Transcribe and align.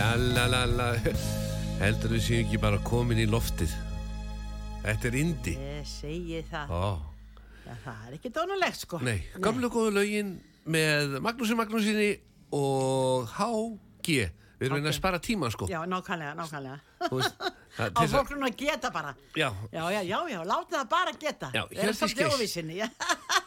La 0.00 0.14
la 0.16 0.46
la 0.48 0.60
la 0.64 0.86
Heldur 1.80 2.14
við 2.14 2.22
séum 2.24 2.44
ekki 2.46 2.58
bara 2.62 2.78
komin 2.84 3.18
í 3.20 3.26
loftið 3.28 3.72
Þetta 4.86 5.08
er 5.10 5.16
indi 5.20 5.52
Ég 5.60 5.84
segi 5.88 6.40
það. 6.48 6.72
Ó, 6.72 6.84
það 7.84 8.06
er 8.08 8.14
ekki 8.16 8.30
dónulegt 8.32 8.80
sko. 8.80 9.00
Nei, 9.04 9.18
gamlu 9.44 9.68
góðu 9.72 9.92
lögin 9.98 10.30
með 10.72 11.18
Magnúsi 11.24 11.56
Magnúsinni 11.58 12.08
og 12.56 13.28
HG 13.36 14.16
Við 14.60 14.66
erum 14.70 14.80
HG. 14.80 14.88
að 14.88 14.96
spara 14.96 15.20
tíma 15.24 15.50
sko 15.52 15.68
Já, 15.68 15.82
nákvæmlega, 15.88 16.32
nákvæmlega. 16.40 16.80
Veist, 17.12 17.36
það- 17.76 17.92
Á 17.92 18.00
þess 18.00 18.16
að- 18.16 18.56
geta 18.64 18.90
bara. 18.96 19.12
Já, 19.36 19.50
Já, 19.72 19.84
já, 19.92 20.00
já, 20.08 20.18
já, 20.32 20.40
láta 20.48 20.80
það 20.80 20.88
bara 20.96 21.12
geta. 21.20 21.52
Já, 21.54 21.62
Við 21.68 21.76
erum 21.76 21.84
Hjördís 21.84 22.00
svolítið 22.00 22.24
Geirs. 22.24 22.36
óvissinni. 22.40 22.80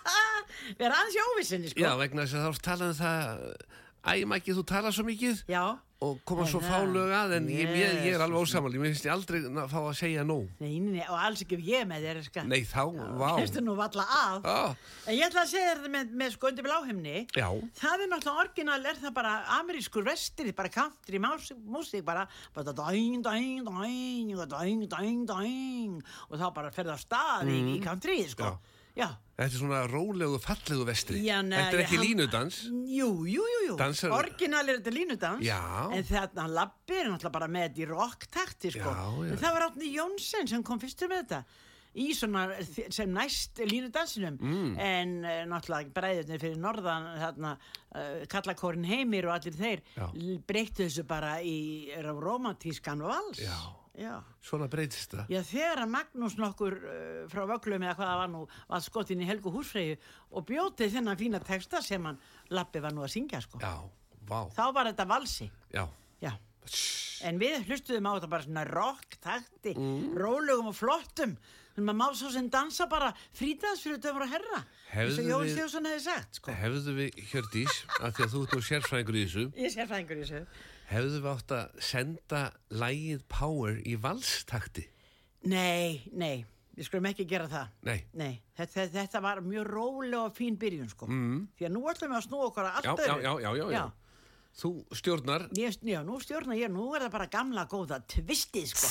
Við 0.78 0.86
erum 0.86 0.98
aðeins 1.02 1.18
í 1.18 1.24
óvissinni 1.28 1.74
sko. 1.74 1.82
já, 1.86 1.92
vegna 1.98 2.26
þess 2.26 2.38
að 2.38 2.46
þá 2.46 2.62
talaðum 2.70 2.94
um 2.94 3.00
það 3.02 3.72
Æ, 4.04 4.26
Mæki, 4.28 4.52
þú 4.52 4.64
talar 4.68 4.92
svo 4.92 5.06
mikið 5.08 5.46
Já. 5.48 5.78
og 6.04 6.18
koma 6.28 6.44
svo 6.44 6.60
En 6.60 6.66
fá 6.68 6.74
það- 6.84 6.90
lög 6.92 7.12
að 7.16 7.34
en 7.38 7.46
ég, 7.48 7.70
ég, 7.72 7.94
ég 8.04 8.16
er 8.18 8.20
alveg 8.20 8.42
ósamal 8.44 8.74
ég 8.76 8.82
finnst 8.84 9.06
ég 9.08 9.14
aldrei 9.14 9.40
að 9.48 9.70
fá 9.72 9.80
að 9.80 9.96
segja 9.96 10.26
nóg 10.28 10.50
Nei, 10.60 10.74
nei, 10.84 10.98
nei, 11.00 11.06
og 11.08 11.16
alls 11.16 11.40
ekki 11.46 11.56
ef 11.56 11.64
ég 11.64 11.88
með 11.88 12.04
þér, 12.04 12.20
sko. 12.26 12.44
Nei, 12.44 12.60
þá, 12.68 12.84
vá 13.16 13.30
Hérstu 13.40 13.64
nú 13.64 13.78
valla 13.80 14.04
að. 14.04 14.44
Á, 14.44 14.76
En 15.08 15.16
ég 15.16 15.24
ætla 15.30 15.46
að 15.46 15.54
segja 15.54 15.72
þér 15.78 15.88
með, 15.96 16.12
með 16.20 16.36
sko 16.36 16.52
undir 16.52 16.68
bláhimni. 16.68 17.16
Já, 17.32 17.48
Það 17.80 18.04
er 18.04 18.12
náttúrulega 18.12 18.44
orginal, 18.44 18.86
er 18.92 19.00
það 19.00 19.14
bara 19.16 19.34
amerískur 19.62 20.04
vestir, 20.04 20.52
bara 20.54 20.68
country 20.70 21.20
músík 21.24 22.04
bara, 22.04 22.28
bara 22.54 22.74
dæng, 22.76 23.24
dæng, 23.24 23.64
dæng, 23.64 24.36
dæng, 24.52 24.88
dæng, 24.92 25.26
dæng, 25.32 26.04
og 26.30 26.36
þá 26.44 26.54
bara 26.54 26.72
ferði 26.76 26.92
á 26.92 27.00
stað 27.00 27.48
í, 27.48 27.78
í 27.78 27.82
country, 27.82 28.20
sko. 28.28 28.44
Já. 28.52 28.60
Já. 28.96 29.08
þetta 29.34 29.48
er 29.50 29.58
svona 29.58 29.80
rólegu, 29.90 30.38
fallegu 30.40 30.86
vestri 30.86 31.24
Já, 31.26 31.40
nei, 31.42 31.58
Þetta 31.58 31.74
er 31.74 31.82
ekki 31.84 31.98
hann- 31.98 32.06
línudans 32.06 32.58
Jú, 32.70 33.08
jú, 33.26 33.42
jú, 33.42 33.60
jú. 33.68 33.78
Dansar- 33.80 34.14
Orginal 34.14 34.70
er 34.70 34.78
þetta 34.80 34.94
línudans. 34.94 35.42
Já. 35.42 35.60
En 35.92 36.04
þarna 36.04 36.48
labbi 36.48 36.94
er 37.00 37.10
náttúrulega 37.10 37.32
bara 37.32 37.48
með 37.48 37.68
þetta 37.70 37.82
í 37.82 37.88
rocktakti, 37.90 38.72
sko. 38.76 38.94
En 39.26 39.38
það 39.42 39.54
var 39.58 39.66
Átni 39.72 39.94
Jónsson 39.96 40.48
sem 40.48 40.64
kom 40.64 40.80
fyrstur 40.80 41.10
með 41.10 41.24
þetta. 41.26 41.44
Í 41.96 42.08
svona, 42.18 42.48
sem 42.90 43.10
næst 43.14 43.60
línudansinum. 43.70 44.38
Mm. 44.42 44.78
En 44.82 45.12
uh, 45.26 45.44
náttúrulega 45.46 45.92
bræðurnir 45.94 46.40
fyrir 46.42 46.58
norðan, 46.58 47.06
þarna, 47.22 47.52
uh, 47.96 48.26
kallakórin 48.30 48.86
heimir 48.86 49.26
og 49.30 49.36
allir 49.36 49.54
þeir, 49.54 49.84
breyttu 50.46 50.86
þessu 50.88 51.06
bara 51.06 51.36
í 51.42 51.90
romantískan 52.02 53.02
vals. 53.06 53.38
Já. 53.42 53.58
Já. 53.94 54.14
Svona 54.42 54.66
breytist 54.74 55.12
það 55.14 55.30
Já, 55.30 55.42
þegar 55.46 55.84
Magnús 55.92 56.34
nokkur 56.42 56.78
uh, 56.82 56.94
frá 57.30 57.44
Vöglum 57.52 57.84
eða 57.86 57.94
hvað 58.00 58.08
það 58.10 58.22
var 58.24 58.32
nú 58.34 58.40
var 58.72 58.82
skotin 58.82 59.22
í 59.22 59.28
Helgu 59.30 59.52
húsfreyju 59.54 59.98
og 60.34 60.48
bjótið 60.50 60.96
þennan 60.96 61.20
fína 61.20 61.42
texta 61.46 61.82
sem 61.86 62.08
hann 62.10 62.18
Lappi 62.50 62.82
var 62.82 62.96
nú 62.96 63.04
að 63.06 63.14
syngja 63.14 63.42
sko. 63.46 63.62
Já, 63.62 63.76
Þá 64.56 64.64
var 64.74 64.90
þetta 64.90 65.06
valsi. 65.10 65.50
já 65.74 65.84
Já. 66.24 66.32
En 67.28 67.38
við 67.40 67.68
hlustuðum 67.68 68.08
á 68.08 68.16
þetta 68.16 68.30
bara 68.32 68.46
svona 68.48 68.64
rock, 68.68 69.18
takti, 69.22 69.74
rólegum 70.16 70.70
og 70.72 70.76
flottum. 70.78 71.36
Að 71.74 71.88
maður 71.98 72.16
svo 72.20 72.30
sem 72.36 72.50
dansa 72.54 72.86
bara 72.90 73.08
frítags 73.34 73.82
fyrir 73.82 73.98
döfur 73.98 74.22
og 74.28 74.30
herra. 74.30 74.60
Eins 74.94 75.18
og 75.18 75.42
við- 75.42 75.56
Stjóðsson 75.56 75.88
hefði 75.90 76.02
sagt, 76.06 76.36
sko. 76.38 76.52
Hefðu 76.54 76.94
við, 77.00 77.16
Hjördís, 77.32 77.78
af 78.00 78.14
því 78.14 78.24
að 78.28 78.32
þú 78.36 78.42
ert 78.44 78.54
nú 78.54 78.62
sérfræðingur 78.68 79.18
í 79.18 79.24
þessu 79.26 79.46
Ég 79.58 79.72
sé 79.74 79.88
fræðingur 79.90 80.20
í 80.20 80.26
þessu. 80.28 80.46
Hefðu 80.94 81.22
við 81.24 81.30
átt 81.34 81.54
að 81.58 81.82
senda 81.82 82.42
lægið 82.70 83.24
Power 83.28 83.80
í 83.82 83.96
valstakti 83.98 84.86
Nei, 85.50 86.04
nei, 86.14 86.46
við 86.78 86.86
skulum 86.88 87.10
ekki 87.10 87.26
gera 87.28 87.48
það. 87.52 87.68
Nei, 87.84 87.98
Nei, 88.14 88.42
þetta, 88.56 88.86
þetta 88.94 89.22
var 89.26 89.42
mjög 89.42 89.66
róleg 89.68 90.20
og 90.22 90.38
fín 90.38 90.56
byrjun, 90.62 90.88
sko. 90.94 91.08
Mm. 91.10 91.48
Því 91.58 91.66
að 91.68 91.74
nú 91.74 91.82
ætlum 91.92 92.14
við 92.14 92.20
að 92.22 92.28
snúa 92.30 92.46
okkur 92.52 92.70
að 92.70 92.78
allt 92.78 92.86
já, 92.86 92.94
já, 92.94 93.14
öðru. 93.18 93.24
já, 93.24 93.34
já, 93.42 93.52
já, 93.58 93.72
já. 93.74 93.84
Þú 94.54 94.70
stjórnar 94.94 95.50
Ég, 95.58 95.78
já, 95.82 96.00
nú 96.06 96.20
stjórna 96.22 96.54
ég, 96.56 96.70
nú 96.72 96.86
er 96.96 97.02
það 97.08 97.12
bara 97.18 97.26
gamla 97.34 97.66
góða 97.66 97.98
tvistið, 98.06 98.68
sko. 98.70 98.88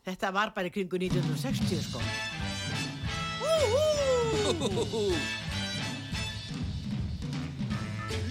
Þetta 0.00 0.30
var 0.32 0.52
bara 0.56 0.70
í 0.70 0.72
kringu 0.72 0.96
1960, 0.96 1.82
sko. 1.84 2.00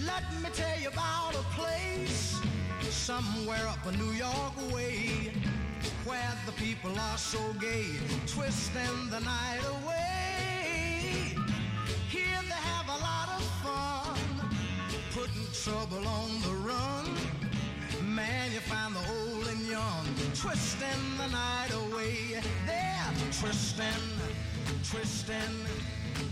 Let 0.04 0.24
me 0.42 0.50
tell 0.52 0.80
you 0.80 0.88
about 0.88 1.34
a 1.34 1.44
place 1.54 2.40
somewhere 2.90 3.66
up 3.68 3.86
a 3.86 3.92
New 3.96 4.12
York 4.12 4.56
way 4.74 5.32
where 6.04 6.34
the 6.44 6.52
people 6.52 6.90
are 6.98 7.18
so 7.18 7.38
gay, 7.60 7.86
twisting 8.26 9.10
the 9.10 9.20
night 9.20 9.62
away. 9.76 11.36
Here 12.08 12.42
they 12.50 12.62
have 12.74 12.88
a 12.88 12.98
lot 13.08 13.28
of 13.38 13.44
fun, 13.62 14.18
putting 15.12 15.46
trouble 15.52 16.06
on 16.08 16.30
the 16.42 16.54
run. 16.68 17.06
Man, 18.10 18.50
you 18.50 18.58
find 18.58 18.92
the 18.92 18.98
old 19.08 19.46
and 19.46 19.60
young, 19.68 20.04
twisting 20.34 21.02
the 21.16 21.28
night 21.28 21.70
away. 21.72 22.42
They're 22.66 23.12
twisting, 23.38 23.86
twisting. 24.82 25.54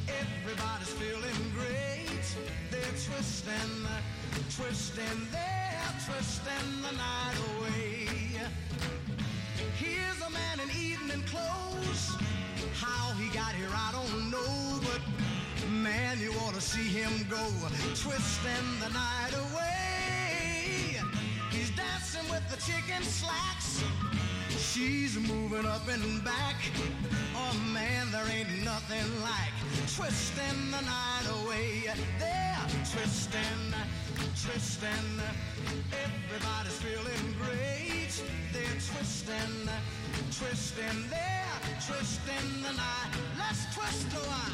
Everybody's 0.09 0.89
feeling 0.89 1.41
great. 1.55 2.25
They're 2.73 2.81
twisting, 3.07 3.87
twisting. 4.57 5.29
They're 5.31 5.95
twisting 6.05 6.83
the 6.83 6.97
night 6.97 7.39
away. 7.55 8.09
Here's 9.77 10.21
a 10.27 10.31
man 10.31 10.59
in 10.59 10.71
evening 10.77 11.23
clothes. 11.31 12.17
How 12.75 13.13
he 13.15 13.29
got 13.29 13.55
here, 13.55 13.71
I 13.73 13.93
don't 13.93 14.33
know, 14.33 14.81
but 14.83 15.71
man, 15.71 16.19
you 16.19 16.33
ought 16.41 16.55
to 16.55 16.61
see 16.61 16.89
him 16.89 17.25
go, 17.31 17.47
twisting 17.95 18.67
the 18.81 18.89
night 18.93 19.35
away. 19.35 19.98
He's 21.59 21.71
dancing 21.71 22.31
with 22.31 22.49
the 22.49 22.57
chicken 22.63 23.03
slacks. 23.03 23.83
She's 24.51 25.19
moving 25.19 25.67
up 25.67 25.89
and 25.89 26.23
back. 26.23 26.55
Oh 27.35 27.53
man, 27.75 28.13
there 28.13 28.27
ain't 28.31 28.63
nothing 28.65 29.09
like 29.23 29.55
twisting 29.97 30.71
the 30.71 30.81
night 30.87 31.27
away. 31.43 31.83
They're 32.21 32.67
twisting, 32.93 33.75
twisting. 34.45 35.09
Everybody's 36.07 36.79
feeling 36.79 37.35
great. 37.43 38.15
They're 38.53 38.79
twisting, 38.95 39.69
twisting. 40.39 41.11
They're 41.11 41.59
twisting 41.85 42.63
the 42.63 42.73
night. 42.77 43.13
Let's 43.37 43.75
twist 43.75 44.07
a 44.15 44.21
while. 44.31 44.49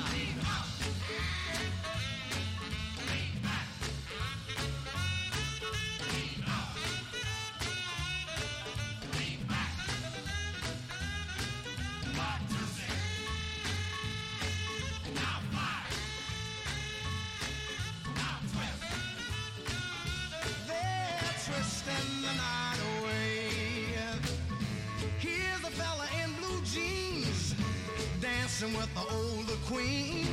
Dancing 28.65 28.79
with 28.79 28.95
the 28.95 29.15
older 29.15 29.59
queen 29.67 30.27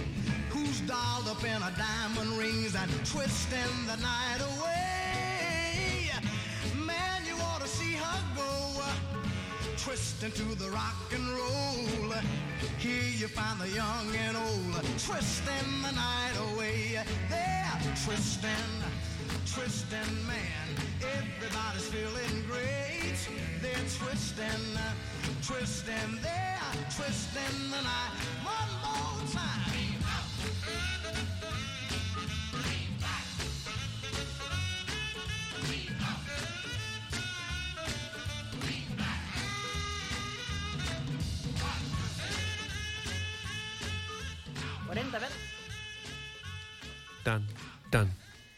who's 0.50 0.82
dolled 0.82 1.28
up 1.28 1.44
in 1.44 1.62
her 1.62 1.74
diamond 1.78 2.38
rings 2.38 2.76
and 2.76 2.90
twisting 3.06 3.86
the 3.88 3.96
night 3.98 4.40
away. 4.58 6.10
Man, 6.76 7.22
you 7.26 7.36
ought 7.42 7.62
to 7.62 7.68
see 7.68 7.94
her 7.94 8.20
go 8.36 8.82
twisting 9.78 10.32
to 10.32 10.56
the 10.56 10.70
rock 10.70 11.12
and 11.14 11.28
roll. 11.30 12.14
Here 12.80 13.12
you 13.18 13.28
find 13.28 13.60
the 13.60 13.70
young 13.70 14.16
and 14.16 14.38
old 14.38 14.84
twisting 15.00 15.82
the 15.84 15.92
night 15.92 16.36
away. 16.54 17.04
They're 17.30 17.96
twisting, 18.06 18.50
twisting, 19.46 20.28
man. 20.28 20.68
Everybody's 21.02 21.88
feeling 21.88 22.44
great. 22.48 23.18
They're 23.62 23.88
twisting, 23.98 24.78
twisting, 25.48 26.12
they're 26.22 26.74
twisting 26.96 27.58
the 27.74 27.82
night. 27.82 28.14
One 28.44 28.72
more 28.84 29.20
time. 29.32 29.60
Og 44.90 44.96
reynda 44.98 45.20
vel. 45.20 45.36
Dan, 47.26 47.48
dan, 47.94 48.14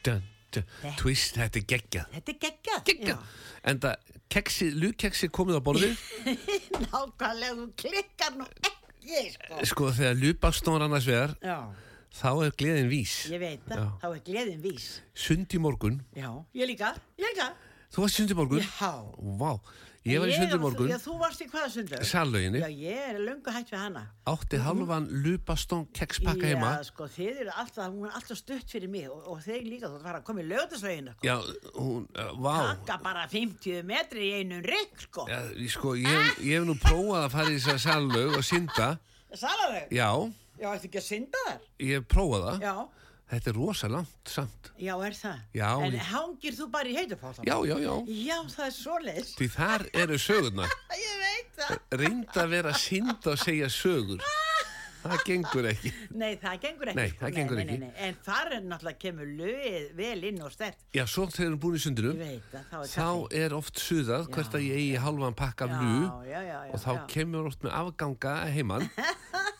dan, 0.05 0.23
dan 0.53 0.63
Þetta- 0.81 0.95
Twist, 0.97 1.35
þetta 1.35 1.59
er 1.59 1.65
geggjað 1.67 2.05
Þetta 2.13 2.31
er 2.31 2.37
geggjað. 2.45 2.83
Geggjað 2.85 3.17
En 3.63 3.79
það, 3.79 3.95
keksi, 4.33 4.69
lúkeksi 4.83 5.29
komið 5.33 5.59
á 5.59 5.61
borðið 5.67 5.93
Já. 5.93 6.35
Nákvæmlega, 6.87 7.55
þú 7.59 7.67
klikkar 7.83 8.37
nú 8.39 8.47
ekki, 8.69 9.23
sko. 9.35 9.59
Sko, 9.71 9.89
þegar 9.99 10.19
lúbakstón 10.21 10.85
annars 10.87 11.07
vegar 11.09 11.35
Já, 11.43 11.57
Þá 12.13 12.29
er 12.45 12.51
gleðin 12.61 12.89
vís 12.91 13.13
ég 13.33 13.41
veit 13.41 13.63
það. 13.65 13.85
Þá 14.03 14.07
er 14.11 14.19
gleðin 14.27 14.59
vís. 14.61 14.89
Sund 15.17 15.53
í 15.53 15.61
morgun 15.61 16.01
Já, 16.17 16.29
ég 16.53 16.69
líka, 16.69 16.93
ég 17.17 17.31
líka. 17.31 17.51
Þú 17.93 18.01
varst 18.01 18.17
sundi 18.17 18.33
morgun? 18.37 18.61
Já. 18.65 18.91
Vá, 19.37 19.51
ég 20.05 20.19
var 20.19 20.27
í 20.27 20.33
sundi 20.35 20.57
morgun, 20.59 20.89
Já, 20.91 20.97
þú 20.99 21.13
varst 21.21 21.41
í 21.41 21.47
hvaða 21.47 21.69
sundur? 21.71 22.01
sallauginni, 22.09 22.59
Já, 22.59 22.67
ég 22.67 23.03
er 23.13 23.19
löngu 23.23 23.53
hætt 23.55 23.69
við 23.71 23.79
hana. 23.79 24.01
átti 24.27 24.59
halvan 24.59 25.05
lupastón 25.23 25.85
kekspakka 25.95 26.49
heima. 26.49 26.71
Já, 26.77 26.83
sko, 26.89 27.07
þið 27.07 27.39
eru 27.45 27.53
alltaf, 27.55 27.87
hún 27.93 28.07
er 28.09 28.17
alltaf 28.19 28.37
stutt 28.41 28.67
fyrir 28.75 28.89
mig 28.91 29.07
og, 29.09 29.21
og 29.31 29.39
þeir 29.45 29.63
líka, 29.69 29.87
þú 29.93 30.01
fara 30.03 30.19
að 30.19 30.25
koma 30.27 30.43
í 30.43 30.47
lögðasveginu, 30.49 31.13
sko. 31.15 31.27
Já, 31.27 31.35
hún, 31.79 32.07
uh, 32.19 32.33
vá. 32.43 32.55
Taka 32.83 32.99
bara 33.03 33.27
50 33.31 33.83
metri 33.87 34.27
í 34.27 34.33
einum 34.41 34.63
rygg, 34.67 35.05
sko. 35.07 35.27
Já, 35.31 35.39
sko, 35.71 35.95
ég, 35.95 36.35
ég 36.43 36.59
hef 36.59 36.67
nú 36.67 36.75
prófað 36.83 37.23
að 37.23 37.29
fara 37.37 37.53
í 37.53 37.59
þess 37.59 37.73
að 37.77 37.83
sallaug 37.87 38.37
og 38.41 38.43
synda. 38.47 38.89
Salarau? 39.33 39.85
Já, 39.89 40.09
Já, 40.61 40.67
ættu 40.75 40.85
ekki 40.91 40.99
að 41.01 41.07
synda 41.07 41.39
þar? 41.47 41.63
ég 41.81 41.95
hef 41.97 42.03
prófað 42.11 42.43
það. 42.49 42.59
Já. 42.61 42.75
Þetta 43.31 43.49
er 43.49 43.55
rosa 43.57 43.87
langt 43.89 44.29
samt. 44.29 44.71
Já, 44.77 44.93
er 45.07 45.15
það? 45.17 45.39
Já, 45.57 45.69
En 45.81 45.95
ég- 45.95 46.09
hangir 46.11 46.53
þú 46.57 46.67
bara 46.73 46.89
í 46.91 46.95
heitupátan? 46.97 47.45
Já, 47.47 47.55
já, 47.65 47.75
já. 47.81 47.93
Já, 48.07 48.37
það 48.53 48.65
er 48.67 48.75
svoleiðis. 48.77 49.33
Því 49.39 49.47
þar 49.55 49.85
eru 50.03 50.19
sögurnar. 50.21 50.75
Ég 51.07 51.15
veit 51.23 51.57
það. 51.57 51.77
Reynda 52.03 52.43
að 52.43 52.49
vera 52.57 52.73
að 52.73 52.81
synda 52.83 53.33
og 53.33 53.39
segja 53.41 53.69
sögur. 53.73 54.21
Það 55.03 55.23
gengur 55.27 55.65
ekki. 55.67 55.89
Nei, 56.15 56.29
það 56.39 56.59
gengur 56.63 56.89
ekki. 56.91 56.95
Nei, 56.95 57.09
sko. 57.11 57.19
það 57.25 57.33
gengur 57.35 57.57
nei, 57.57 57.63
ekki. 57.63 57.79
Nei, 57.81 57.87
nei. 57.89 58.03
En 58.07 58.19
þar 58.23 58.53
er 58.55 58.61
náttúrulega 58.69 58.99
kemur 59.01 59.31
lögið 59.41 59.89
vel 59.97 60.27
inn 60.29 60.37
og 60.45 60.53
stert. 60.53 60.85
Já, 60.95 61.03
svo 61.11 61.25
þegar 61.27 61.41
við 61.41 61.49
erum 61.49 61.59
búin 61.65 61.75
í 61.75 61.81
sundinu, 61.83 62.13
Ég 62.13 62.21
veit 62.23 62.53
þá 62.69 62.77
er 62.77 62.93
þá 62.93 63.09
er 63.41 63.55
oft 63.57 63.81
suðað 63.83 64.29
hvert 64.37 64.55
að 64.55 64.67
ég 64.69 64.79
eigi 64.79 65.01
halvan 65.03 65.35
pakka 65.35 65.67
af 65.67 65.83
já, 66.29 66.39
og 66.69 66.79
þá 66.85 66.91
kemur 67.11 67.51
oft 67.51 67.67
með 67.67 67.75
afganga 67.81 68.37
heimann 68.55 68.87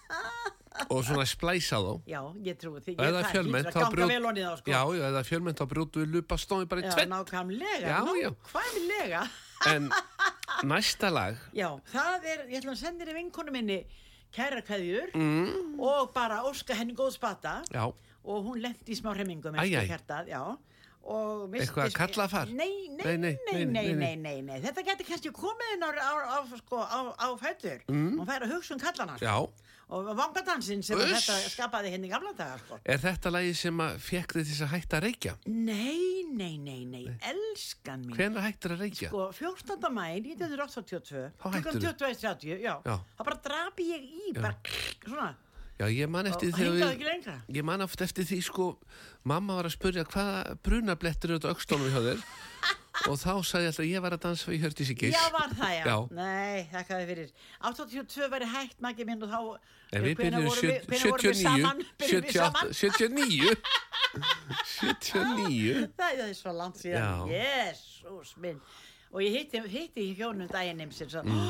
og 0.90 1.02
svona 1.08 1.26
splæsa 1.30 1.80
þá. 1.84 1.94
Já, 2.10 2.20
ég 2.46 2.60
trúi 2.62 2.84
því. 2.84 2.98
Og 2.98 3.06
ef 3.06 3.16
það 3.16 3.22
er 3.22 3.32
fjölmynd 3.32 3.72
þá 3.72 3.82
brjótu 3.96 4.46
sko. 4.60 4.72
já, 4.72 4.82
já, 4.82 5.04
ef 5.04 5.10
það 5.10 5.20
er 5.24 5.30
fjölmynd 5.32 5.60
þá 5.60 5.66
brjótu 5.74 6.04
við 6.04 6.16
lupastómi 6.18 6.70
bara 6.70 6.84
í 6.84 6.88
tvett 6.90 7.08
já, 7.08 7.12
nákvæmlega, 7.16 8.00
nákvæmlega. 8.08 9.26
En 9.74 9.92
næsta 10.68 11.12
lag. 11.14 11.38
Já, 11.56 11.70
það 11.92 12.32
er, 12.32 12.48
ég 12.52 12.64
ætla 12.64 12.74
að 12.74 12.82
senda 12.82 13.06
þér 13.06 13.14
í 13.14 13.20
vinkonu 13.22 13.54
minni 13.56 13.84
kæra 14.34 14.64
kæðjur 14.66 15.14
mm. 15.14 15.80
og 15.82 16.12
bara 16.16 16.42
óska 16.48 16.76
henni 16.78 16.96
góð 16.98 17.14
spata 17.18 17.62
já. 17.70 17.86
og 18.24 18.46
hún 18.48 18.62
lendi 18.64 18.94
í 18.94 18.98
smá 18.98 19.14
remingum 19.16 19.58
eitthvað 21.60 21.90
að 21.90 21.98
kalla 21.98 22.28
far 22.32 22.48
nei, 22.50 22.88
nei, 22.96 23.18
nei, 23.20 23.34
nei, 23.68 24.16
nei, 24.16 24.38
nei 24.42 24.58
þetta 24.64 24.86
getur 24.88 25.10
kannski 25.10 25.34
komið 25.36 25.84
á, 25.84 25.90
á, 26.00 26.14
á, 26.34 26.38
sko, 26.64 26.80
á 26.80 27.28
fættur 27.42 27.84
mm. 27.92 28.14
hún 28.18 28.30
fær 28.30 28.48
að 28.48 28.56
hugsa 28.56 28.78
um 28.78 28.82
kallan 28.82 29.14
hans 29.14 29.22
já. 29.22 29.36
Og 29.94 30.08
vangadansinn 30.18 30.82
sem 30.86 30.98
þetta 30.98 31.36
skapaði 31.52 31.92
henni 31.94 32.08
í 32.08 32.12
gamla 32.14 32.32
dagar, 32.38 32.62
sko. 32.64 32.80
Er 32.88 33.02
þetta 33.04 33.32
lagi 33.36 33.54
sem 33.60 33.82
að 33.84 33.98
fekk 34.02 34.36
þið 34.38 34.48
þess 34.50 34.64
að 34.66 34.72
hætta 34.74 34.98
að 34.98 35.04
reykja? 35.08 35.34
Nei, 35.46 36.24
nei, 36.32 36.54
nei, 36.58 36.86
nei, 36.90 37.04
elskan 37.30 38.06
mín. 38.08 38.16
Hvenær 38.18 38.48
hættir 38.48 38.76
að 38.78 38.84
reykja? 38.86 39.12
Sko, 39.12 39.28
14. 39.38 39.90
mæ 39.94 40.06
1982, 40.24 41.26
Þá 41.44 41.48
hættirðu? 41.58 41.84
21.30, 41.92 42.64
já, 42.64 42.76
Já. 42.88 42.96
það 43.20 43.28
bara 43.30 43.42
drapi 43.50 43.90
ég 43.92 44.08
í, 44.08 44.34
bara 44.40 44.56
svona, 45.04 45.34
Já, 45.82 45.88
ég 45.90 46.10
man 46.10 46.28
og 46.30 46.36
eftir 46.36 46.54
við... 46.54 46.82
lengra. 47.04 47.36
Ég 47.50 47.66
man 47.66 47.82
eftir 47.82 48.26
því, 48.30 48.40
sko, 48.46 48.68
mamma 49.28 49.58
var 49.58 49.68
að 49.68 49.74
spurja 49.76 50.04
hvaða 50.06 50.58
brunablettur 50.64 51.34
eru 51.34 51.42
þetta 51.42 51.54
aukstónum 51.54 51.90
hjá 51.92 52.02
þér 52.08 52.26
og 53.10 53.16
þá 53.18 53.32
sagði 53.44 53.64
ég 53.66 53.72
alltaf 53.74 53.88
ég 53.90 54.04
var 54.06 54.14
að 54.16 54.22
dansa 54.26 54.52
í 54.54 54.60
Hjördís 54.62 54.92
í 54.94 54.96
Geis. 55.02 55.16
Já, 55.16 55.24
var 55.34 55.50
það, 55.58 55.72
já. 55.74 55.84
Já. 55.90 55.96
Nei, 56.20 56.58
þakkaði 56.74 57.08
fyrir. 57.10 57.32
82 57.72 58.28
væri 58.34 58.50
hægt, 58.54 58.78
Maggi 58.86 59.08
minn, 59.10 59.24
og 59.26 59.30
þá... 59.34 59.40
En 59.94 60.02
við 60.06 60.16
byrjum 60.22 60.46
vorum 60.48 60.64
við- 60.70 60.86
hvenær 60.90 61.10
vorum 61.10 61.26
við 61.26 61.34
79, 61.34 61.44
saman? 61.44 61.84
Byrjum 62.02 62.24
við 62.24 62.32
78, 62.34 62.44
saman? 62.44 62.74
79, 62.74 63.58
79. 64.80 65.90
Það 66.00 66.24
er 66.28 66.34
svo 66.38 66.54
langt 66.58 66.82
síðan. 66.82 67.28
Jésús 67.34 68.34
minn. 68.42 68.60
Og 69.14 69.22
ég 69.22 69.36
hitti, 69.38 69.60
hitti 69.70 70.08
í 70.10 70.14
hjónum 70.18 70.50
daginn 70.50 70.82
eimsins 70.82 71.14
og 71.20 71.28
mm. 71.30 71.42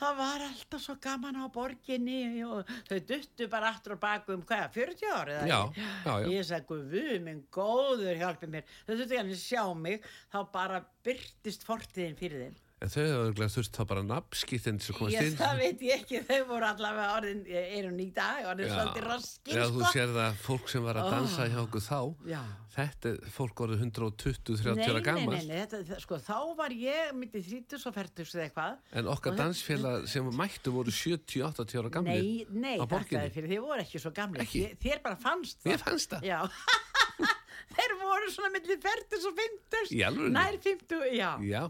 það 0.00 0.14
var 0.22 0.44
alltaf 0.46 0.80
svo 0.80 0.94
gaman 1.04 1.36
á 1.36 1.44
borginni 1.52 2.40
og 2.46 2.70
þau 2.88 3.00
duttu 3.10 3.48
bara 3.52 3.74
aftur 3.74 3.98
og 3.98 4.00
baku 4.00 4.38
um 4.38 4.44
hvað, 4.48 4.70
40 4.78 5.12
ári? 5.18 5.36
Já, 5.50 5.58
já, 5.76 5.90
já. 6.06 6.14
Ég 6.32 6.48
sagði, 6.48 6.66
guð 6.70 6.96
minn 7.26 7.44
góður 7.52 8.16
hjálpi 8.22 8.48
mér. 8.48 8.72
Þau 8.88 8.94
duttu 8.94 9.20
hann 9.20 9.34
að 9.36 9.42
sjá 9.42 9.62
mig, 9.76 10.08
þá 10.32 10.40
bara 10.54 10.80
byrtist 11.04 11.68
fortiðin 11.68 12.16
fyrir 12.16 12.46
þeim. 12.46 12.58
En 12.80 12.88
þau 12.88 13.02
hefur 13.04 13.18
örugglega 13.26 13.52
þurft 13.52 13.74
þá 13.76 13.82
bara 13.90 14.02
nafnskýttin 14.08 14.78
sem 14.80 14.96
komast 14.96 15.12
Ég, 15.18 15.26
inn. 15.28 15.34
það 15.36 15.58
veit 15.60 15.82
ég 15.84 15.98
ekki, 16.00 16.20
þau 16.24 16.38
voru 16.48 16.64
allavega 16.64 17.08
orðin, 17.18 17.42
eru 17.52 17.90
í 18.00 18.06
dag, 18.16 18.46
orðin 18.48 18.70
svolítið 18.72 19.04
raskin, 19.04 19.58
Já, 19.58 19.64
þú 19.68 19.82
sko. 19.82 19.90
sér 19.92 20.14
það 20.16 20.38
fólk 20.46 20.70
sem 20.72 20.86
var 20.88 21.00
að 21.02 21.10
dansa 21.12 21.48
hjá 21.52 21.58
okkur 21.66 21.84
þá. 21.84 21.98
Já. 22.30 22.40
Þetta 22.70 23.10
er 23.10 23.30
fólk 23.34 23.60
orðið 23.66 23.80
120-30 23.84 24.76
Nei, 24.78 24.84
ára 24.86 24.94
nei, 24.94 25.04
gammal. 25.10 25.34
nei, 25.36 25.46
nei, 25.50 25.58
þetta, 25.66 25.80
það- 25.90 26.00
sko, 26.06 26.18
þá 26.24 26.38
var 26.56 26.70
ég 26.70 27.12
myndi 27.20 27.42
30 27.44 27.86
og 27.90 27.94
40 27.98 28.32
eða 28.32 28.44
eitthvað. 28.48 28.76
En 28.96 29.04
okkar 29.12 29.36
dansfélag 29.36 30.08
sem 30.08 30.30
mættu 30.40 30.72
voru 30.72 30.90
70-80 30.94 31.82
ára 31.82 31.90
gamlir 31.98 32.22
Nei, 32.22 32.46
nei, 32.48 32.76
á 32.78 32.86
þakkaði 32.86 32.94
borginni. 32.94 33.34
fyrir, 33.36 33.48
þið 33.52 33.60
voru 33.68 33.84
ekki 33.84 34.00
svo 34.00 34.10
gamli. 34.16 34.40
Ekki? 34.46 34.64
Þér, 34.80 35.02
bara 35.02 35.16
fannst 35.20 35.60
það. 35.60 35.68
Mér 35.74 35.84
fannst 35.84 36.10
það. 36.16 36.22
Já. 36.30 36.40
þeir 37.76 37.96
voru 38.00 38.30
svona 38.34 38.52
millir 38.54 38.80
40 38.82 39.28
og 39.30 39.42
50. 39.42 39.92
Í 39.96 40.00
alvörunni? 40.06 40.34
Nær 40.36 40.58
50, 40.64 41.04
já. 41.16 41.30
Já. 41.46 41.62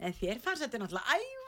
En 0.00 0.16
þér 0.16 0.42
fannst 0.44 0.66
þetta 0.66 0.82
náttúrulega 0.82 1.20
æfa 1.20 1.40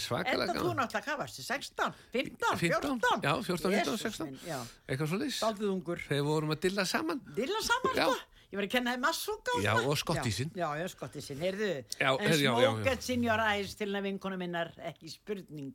svakalega 0.00 0.46
Enda 0.46 0.62
þú 0.62 0.70
náttúrulega, 0.76 1.02
hvað 1.06 1.18
varstu, 1.22 1.44
16, 1.46 1.98
15, 2.12 2.60
15, 2.62 2.62
14? 2.62 3.26
já, 3.26 3.32
14, 3.48 3.66
15, 3.66 3.76
Jesús 3.76 4.06
16. 4.06 4.30
minn, 4.30 4.38
Já, 4.46 4.58
Eitthvað 4.86 5.12
svo 5.12 5.72
ungur. 5.72 6.00
Þegar 6.06 6.26
vorum 6.26 6.54
að 6.54 6.62
dilla 6.66 6.86
saman. 6.88 7.20
Dilla 7.36 7.62
saman, 7.64 7.94
sko. 7.96 8.16
Ég 8.46 8.60
var 8.60 8.68
að 8.68 8.72
kenna 8.76 8.94
þið 8.94 9.02
massúka 9.02 9.54
Já, 9.64 9.72
og 9.74 9.98
skottísinn. 9.98 10.52
Já, 10.54 10.68
já, 10.78 10.86
skottísinn, 10.92 11.40
heyrðu. 11.42 11.70
Já, 11.98 12.10
en 12.14 12.28
heyrðu, 12.30 12.44
já, 12.44 12.52
já, 12.52 12.62
já. 12.62 12.70
smóket 12.76 13.08
in 13.16 13.26
your 13.26 13.42
eyes 13.42 13.74
til 13.74 13.88
hennar 13.88 14.04
vinkonu 14.06 14.38
minnar, 14.38 14.70
ekki 14.86 15.10
spurning. 15.10 15.74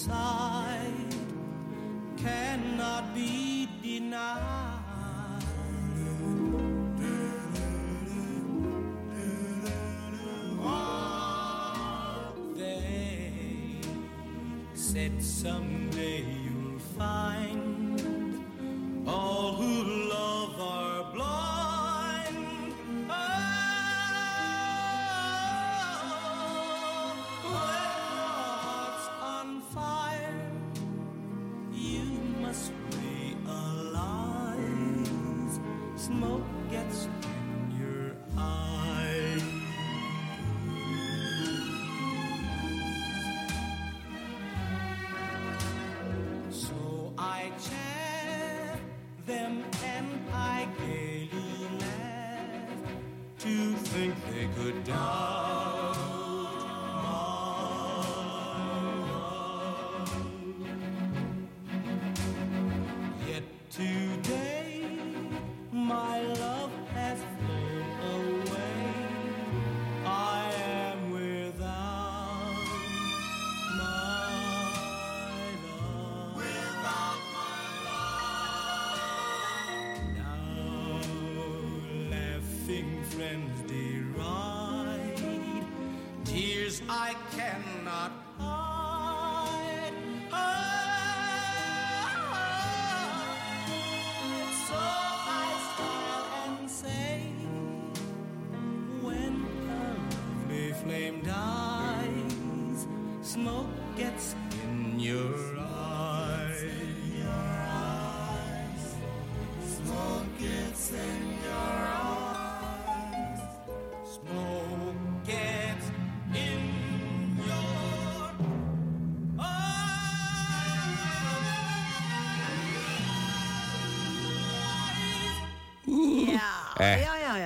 Inside 0.00 1.14
cannot 2.16 3.14
be 3.14 3.68
denied. 3.82 4.78
They 12.56 13.32
said 14.74 15.22
someday 15.22 16.24
you'll 16.44 16.78
find 16.96 17.29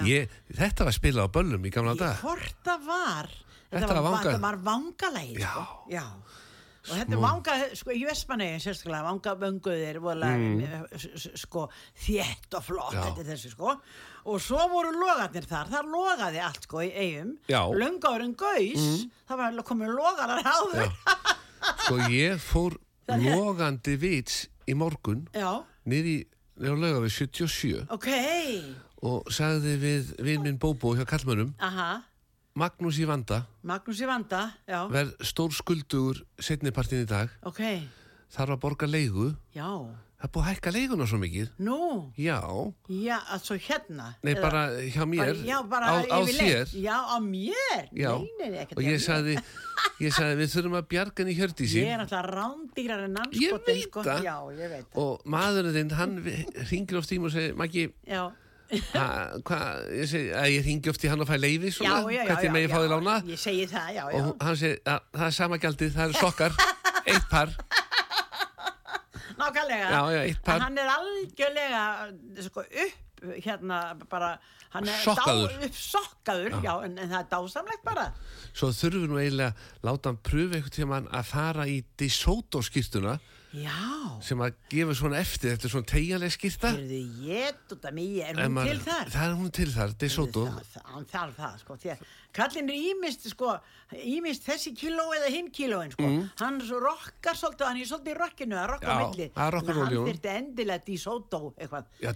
Ég, 0.08 0.28
þetta 0.54 0.84
var 0.88 0.92
spilað 0.96 1.28
á 1.28 1.34
böllum 1.34 1.64
í 1.66 1.70
gamla 1.74 1.94
dag 1.98 2.16
Hvort 2.22 2.56
það 2.64 2.86
var. 2.88 3.28
Þetta 3.74 3.88
var 3.90 4.02
vanga- 4.06 4.24
Þetta 4.30 4.40
var 4.40 4.56
vangalægi 4.68 5.38
Já. 5.40 5.52
sko. 5.52 5.84
já. 5.90 6.04
Og 6.84 6.90
þetta 6.98 7.12
er 7.16 7.20
vanga, 7.22 7.52
sko, 7.80 7.90
í 7.96 8.02
Vestmanni 8.04 8.46
sérstaklega, 8.60 9.02
vanga 9.06 9.32
vönguðir 9.40 9.98
vorulega, 10.04 10.82
sko, 11.40 11.62
þétt 11.96 12.54
og 12.58 12.62
flott 12.66 12.92
Mm. 12.92 12.98
Já. 12.98 13.04
þetta 13.08 13.20
er 13.24 13.30
þessu, 13.32 13.50
sko. 13.54 13.76
Og 14.26 14.40
svo 14.40 14.68
voru 14.68 14.90
logarnir 14.92 15.46
þar, 15.48 15.70
þar 15.72 15.88
logaði 15.88 16.42
allt, 16.44 16.62
sko, 16.68 16.82
í 16.84 16.92
eigum, 16.92 17.38
Já. 17.48 17.62
Mm. 17.64 17.80
löngáðurinn 17.80 18.36
gaus 18.36 19.06
það 19.28 19.36
var 19.40 19.52
komið 19.64 19.94
logarar 19.96 20.42
áður. 20.44 20.92
Sko 21.84 21.96
ég 22.12 22.36
fór 22.44 22.76
logandi 23.08 23.96
vits 23.96 24.48
í 24.68 24.74
morgun 24.76 25.26
niður 25.32 26.06
í 26.08 26.26
á 26.60 26.72
lauga 26.76 27.00
við 27.00 27.12
77 27.16 27.86
ok 27.90 28.06
og 29.04 29.28
sagði 29.32 29.76
við 29.82 30.14
vinn 30.24 30.42
minn 30.46 30.58
Bóbó 30.62 30.94
hjá 30.96 31.04
Kallmönum 31.08 31.52
aha, 31.60 32.02
Magnús 32.54 33.00
í 33.02 33.06
vanda. 33.08 33.42
Magnús 33.66 33.98
í 34.00 34.06
vanda 34.06 34.44
já, 34.70 34.84
verð 34.88 35.16
stór 35.26 35.50
skuldugur 35.56 36.20
setnipartin 36.38 37.02
í 37.02 37.08
dag. 37.10 37.32
Ok, 37.42 37.60
þarf 38.30 38.54
að 38.54 38.60
borga 38.62 38.86
leigu. 38.86 39.32
Já. 39.56 39.66
Það 40.24 40.28
er 40.28 40.30
búið 40.32 40.44
að 40.44 40.54
hækka 40.54 40.70
leiguna 40.72 41.06
svo 41.10 41.18
mikið. 41.20 41.48
Nú, 41.66 41.78
já, 42.16 42.36
já, 42.88 43.16
altså 43.34 43.58
hérna 43.60 44.06
nei 44.24 44.30
Eða- 44.32 44.40
bara 44.46 44.60
hjá 44.94 45.04
mér 45.10 45.34
já, 45.44 45.58
bara 45.68 45.90
á, 45.90 45.94
á 46.00 46.16
yfirleitt. 46.22 46.70
þér. 46.70 46.70
Já, 46.80 46.96
á 46.96 47.16
mér? 47.20 47.82
Já, 47.92 48.12
nei, 48.22 48.30
nei, 48.38 48.48
nei, 48.54 48.60
ekkert 48.62 48.78
og 48.78 48.86
ég 48.86 48.94
mér. 48.94 49.02
sagði 49.04 49.34
ég 50.06 50.14
sagði 50.16 50.38
við 50.40 50.54
þurfum 50.54 50.78
að 50.78 50.86
bjarga 50.94 51.20
henni 51.20 51.34
Hjördísi. 51.36 51.82
Ég 51.82 51.90
er 51.92 52.00
náttúrulega 52.00 52.38
rándýrar 52.38 53.04
en 53.04 53.18
Ég 53.36 53.58
veit 53.66 53.82
sko. 53.84 54.06
það. 54.06 54.22
Já, 54.24 54.36
ég 54.62 54.72
veit 54.78 54.86
það. 54.86 55.02
og 55.04 55.28
maðurinn 55.34 55.76
þinn, 55.76 55.92
hann 55.98 56.16
ringir 56.70 57.02
oft 57.02 57.12
í 57.12 57.18
mig 57.20 57.28
og 57.28 57.34
segir 57.36 57.54
Maggi, 57.60 57.84
Já, 58.08 58.22
hvað 59.44 59.84
ég 59.98 60.08
segi, 60.10 60.30
að 60.38 60.48
ég 60.54 60.66
ringi 60.68 60.90
oft 60.92 61.04
í 61.06 61.10
hann 61.12 61.24
að 61.24 61.30
fæ 61.32 61.36
leifi 61.42 61.70
já, 61.70 61.76
svona, 61.78 62.00
já, 62.12 62.18
já. 62.20 62.24
hvernig 62.32 62.54
megi 62.56 62.70
fá 62.72 62.76
því 62.82 62.90
lána 62.94 63.14
Ég 63.30 63.40
segi 63.44 63.66
það, 63.70 63.88
já, 63.98 64.04
já. 64.14 64.18
og 64.24 64.44
hann 64.48 64.58
segir, 64.60 64.80
að, 64.94 65.06
það 65.18 65.26
er 65.30 65.36
sama 65.38 65.58
gjaldið, 65.64 65.94
það 65.96 66.04
eru 66.10 66.20
sokkar 66.22 66.58
eitt 67.14 67.28
par, 67.30 67.54
Nákvæmlega. 69.34 69.86
Já, 69.90 70.02
já, 70.14 70.20
eitt 70.28 70.42
par. 70.46 70.60
Hann 70.62 70.78
er 70.78 70.90
algjörlega, 70.92 71.80
sko, 72.46 72.62
upp, 72.84 73.24
hérna, 73.44 73.80
bara, 74.10 74.34
Sokkaður. 74.74 75.52
Dá, 75.54 75.66
upp 75.68 75.76
sokkaður, 75.78 76.54
já, 76.64 76.72
en, 76.86 76.96
en 76.98 77.10
það 77.12 77.18
er 77.20 77.26
dásamlegt 77.30 77.84
bara. 77.86 78.08
svo 78.58 78.70
þurfum 78.74 79.04
við 79.04 79.12
nú 79.12 79.18
eiginlega 79.22 79.86
láta 79.86 80.10
hann 80.10 80.18
pröfu 80.26 80.56
eitthvað 80.58 80.74
tíma 80.74 80.98
að 81.14 81.28
fara 81.28 81.66
í 81.70 81.76
DeSoto 82.00 82.62
skýrtuna 82.66 83.12
Já. 83.54 84.20
sem 84.26 84.40
að 84.42 84.56
gefa 84.72 84.94
svona 84.98 85.18
eftir, 85.22 85.52
þetta 85.54 85.68
er 85.68 85.72
svona 85.74 85.86
tegjaleg 85.92 86.32
skýrta 86.34 86.70
Heyrðu, 86.74 86.98
ég 87.28 87.60
af 87.86 87.92
mig, 87.94 88.16
er 88.24 88.34
hún 88.34 88.56
til 88.66 88.80
þar? 88.82 89.10
það 89.14 89.26
er 89.28 89.36
hún 89.38 89.52
til 89.54 89.66
þar, 89.70 89.94
DeSoto 90.02 90.42
Það, 90.48 90.64
það, 90.74 90.88
hann 90.94 91.06
þarf 91.12 91.36
það, 91.38 91.54
sko, 91.62 91.76
kallinn 92.34 92.72
er 92.74 92.80
ímist, 92.90 93.28
sko, 93.30 93.52
ímist 94.02 94.42
þessi 94.48 94.74
kíló 94.74 95.06
eða 95.20 95.30
hinn 95.30 95.52
kílóin, 95.54 95.92
sko. 95.94 96.10
Hann 96.42 96.58
svo 96.66 96.80
rokkar 96.82 97.38
svolítið, 97.38 97.66
hann 97.70 97.80
er 97.84 97.90
svolítið 97.92 98.14
í 98.14 98.18
Mm. 98.94 99.02
Milli. 99.14 99.30
það 99.36 99.46
er 99.46 99.56
rock'n'roll 99.58 99.86
í 99.86 99.98
Hann 100.02 100.08
þyrfti 100.10 100.32
endilega 100.34 100.84
dísótó, 100.88 101.42
eitthvað. 101.54 101.84
Ég 102.02 102.08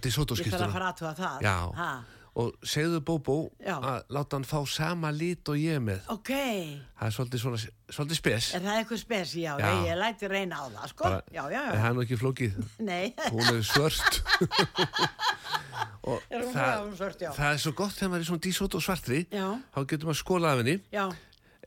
þarf 0.51 0.67
að 0.67 0.75
fara 0.75 0.91
aðtuga 0.91 1.15
það. 1.15 1.41
já, 1.41 1.55
Ha, 1.79 1.91
og 2.39 2.53
segðu 2.63 2.99
Bóbó 3.03 3.35
að 3.67 4.03
láta 4.15 4.37
hann 4.37 4.45
fá 4.47 4.59
sama 4.69 5.09
lit 5.11 5.49
og 5.51 5.57
ég 5.59 5.81
með. 5.83 5.99
Ok, 6.13 6.29
það 6.31 7.07
er 7.09 7.15
svolítið 7.17 7.41
svona, 7.43 7.59
svolítið 7.91 8.19
spes. 8.21 8.49
Er 8.55 8.63
það 8.63 8.77
eitthvað 8.83 9.01
spesi? 9.03 9.41
Já, 9.43 9.53
Já. 9.59 9.67
Ég, 9.73 9.87
ég 9.89 9.99
læti 9.99 10.29
reyna 10.31 10.61
á 10.61 10.65
það, 10.71 10.85
sko. 10.93 11.03
Bara- 11.09 11.23
já, 11.35 11.43
já, 11.51 11.61
það 11.73 11.87
er 11.89 11.97
nú 11.97 12.05
ekki 12.05 12.19
flókið. 12.21 12.59
Nei, 12.91 13.05
hún 13.33 13.49
er 13.53 13.63
svört. 13.67 14.21
Og 16.09 16.21
Er 16.31 16.41
hún 16.45 16.53
það, 16.55 16.75
hún 16.85 16.93
svört, 16.97 17.19
já. 17.21 17.29
það 17.35 17.49
er 17.53 17.59
svo 17.61 17.71
gott 17.77 17.93
þegar 17.97 18.09
maður 18.13 18.23
er 18.23 18.27
svona 18.29 18.43
dísótt 18.45 18.75
og 18.79 18.83
svartri 18.85 19.19
Já. 19.35 19.45
þá 19.75 19.79
getur 19.91 20.07
maður 20.09 20.19
skólað 20.21 20.53
af 20.55 20.61
henni. 20.63 20.75
Já, 20.95 21.03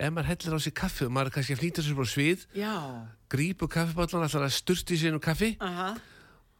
ef 0.02 0.14
maður 0.16 0.30
hellir 0.32 0.56
á 0.56 0.60
sig 0.64 0.74
kaffi 0.80 1.04
og 1.06 1.12
maður 1.14 1.30
er 1.30 1.34
kannski 1.36 1.54
að 1.56 1.60
flýta 1.60 1.84
sér 1.84 1.98
frá 1.98 2.08
svið 2.10 2.46
já, 2.58 2.72
grípur 3.30 3.70
kaffibállan 3.70 4.24
allar 4.26 4.46
að 4.48 4.54
sturti 4.56 4.98
sér 4.98 5.14
um 5.18 5.22
kaffi 5.22 5.52
aha, 5.62 5.90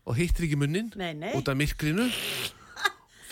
og 0.05 0.19
hittir 0.21 0.47
ekki 0.47 0.61
munnin 0.61 0.93
út 1.33 1.49
af 1.51 1.59
myrkrinu 1.59 2.07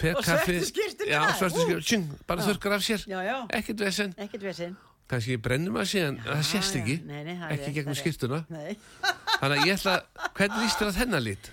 Og 0.01 0.25
svörtu 0.25 0.55
skyrtunni 0.71 1.11
já, 1.13 1.21
þar, 1.27 1.37
svörtu 1.41 1.81
tjung, 1.91 2.07
bara 2.27 2.47
þurrkar 2.47 2.77
af 2.79 2.83
sér 2.87 3.05
já, 3.11 3.19
já, 3.27 3.37
ekkert 3.61 3.81
vesen, 3.85 4.77
kannski 5.11 5.37
brennum 5.43 5.77
að 5.81 5.89
síðan 5.93 6.19
það 6.25 6.43
sést 6.51 6.75
já. 6.77 6.81
ekki, 6.83 6.97
Nei, 7.07 7.23
nei, 7.27 7.35
er 7.37 7.55
ekki 7.59 7.73
gegnum 7.79 7.99
skýrtuna 7.99 8.43
Nei, 8.49 8.77
þannig 9.41 9.57
að 9.57 9.67
ég 9.67 9.75
ætla, 9.81 9.97
hvernig 10.39 10.63
líst 10.65 10.79
þér 10.83 10.93
að 10.93 11.01
þennan 11.03 11.27
lit? 11.29 11.51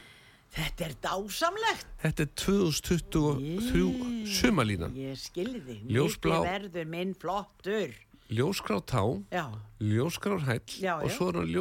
þetta 0.58 0.86
er 0.88 0.94
dásamlegt. 1.04 1.84
Þetta 2.01 2.24
er 2.24 2.30
2023 2.42 4.32
sumalínan 4.39 4.96
Ég 4.98 5.20
skilði. 5.20 5.75
Ljósblá. 5.92 6.39
Mikið 6.39 6.51
verður 6.54 6.88
minn 6.94 7.12
flottur. 7.20 7.94
ljósgrár 8.34 8.82
tá, 8.89 9.04
Já. 9.31 9.44
ljósgrár 9.79 10.42
hæll 10.48 10.64
Já, 10.81 10.96
og 10.98 11.10
já. 11.12 11.14
svo 11.18 11.29
er 11.29 11.38
hann 11.42 11.51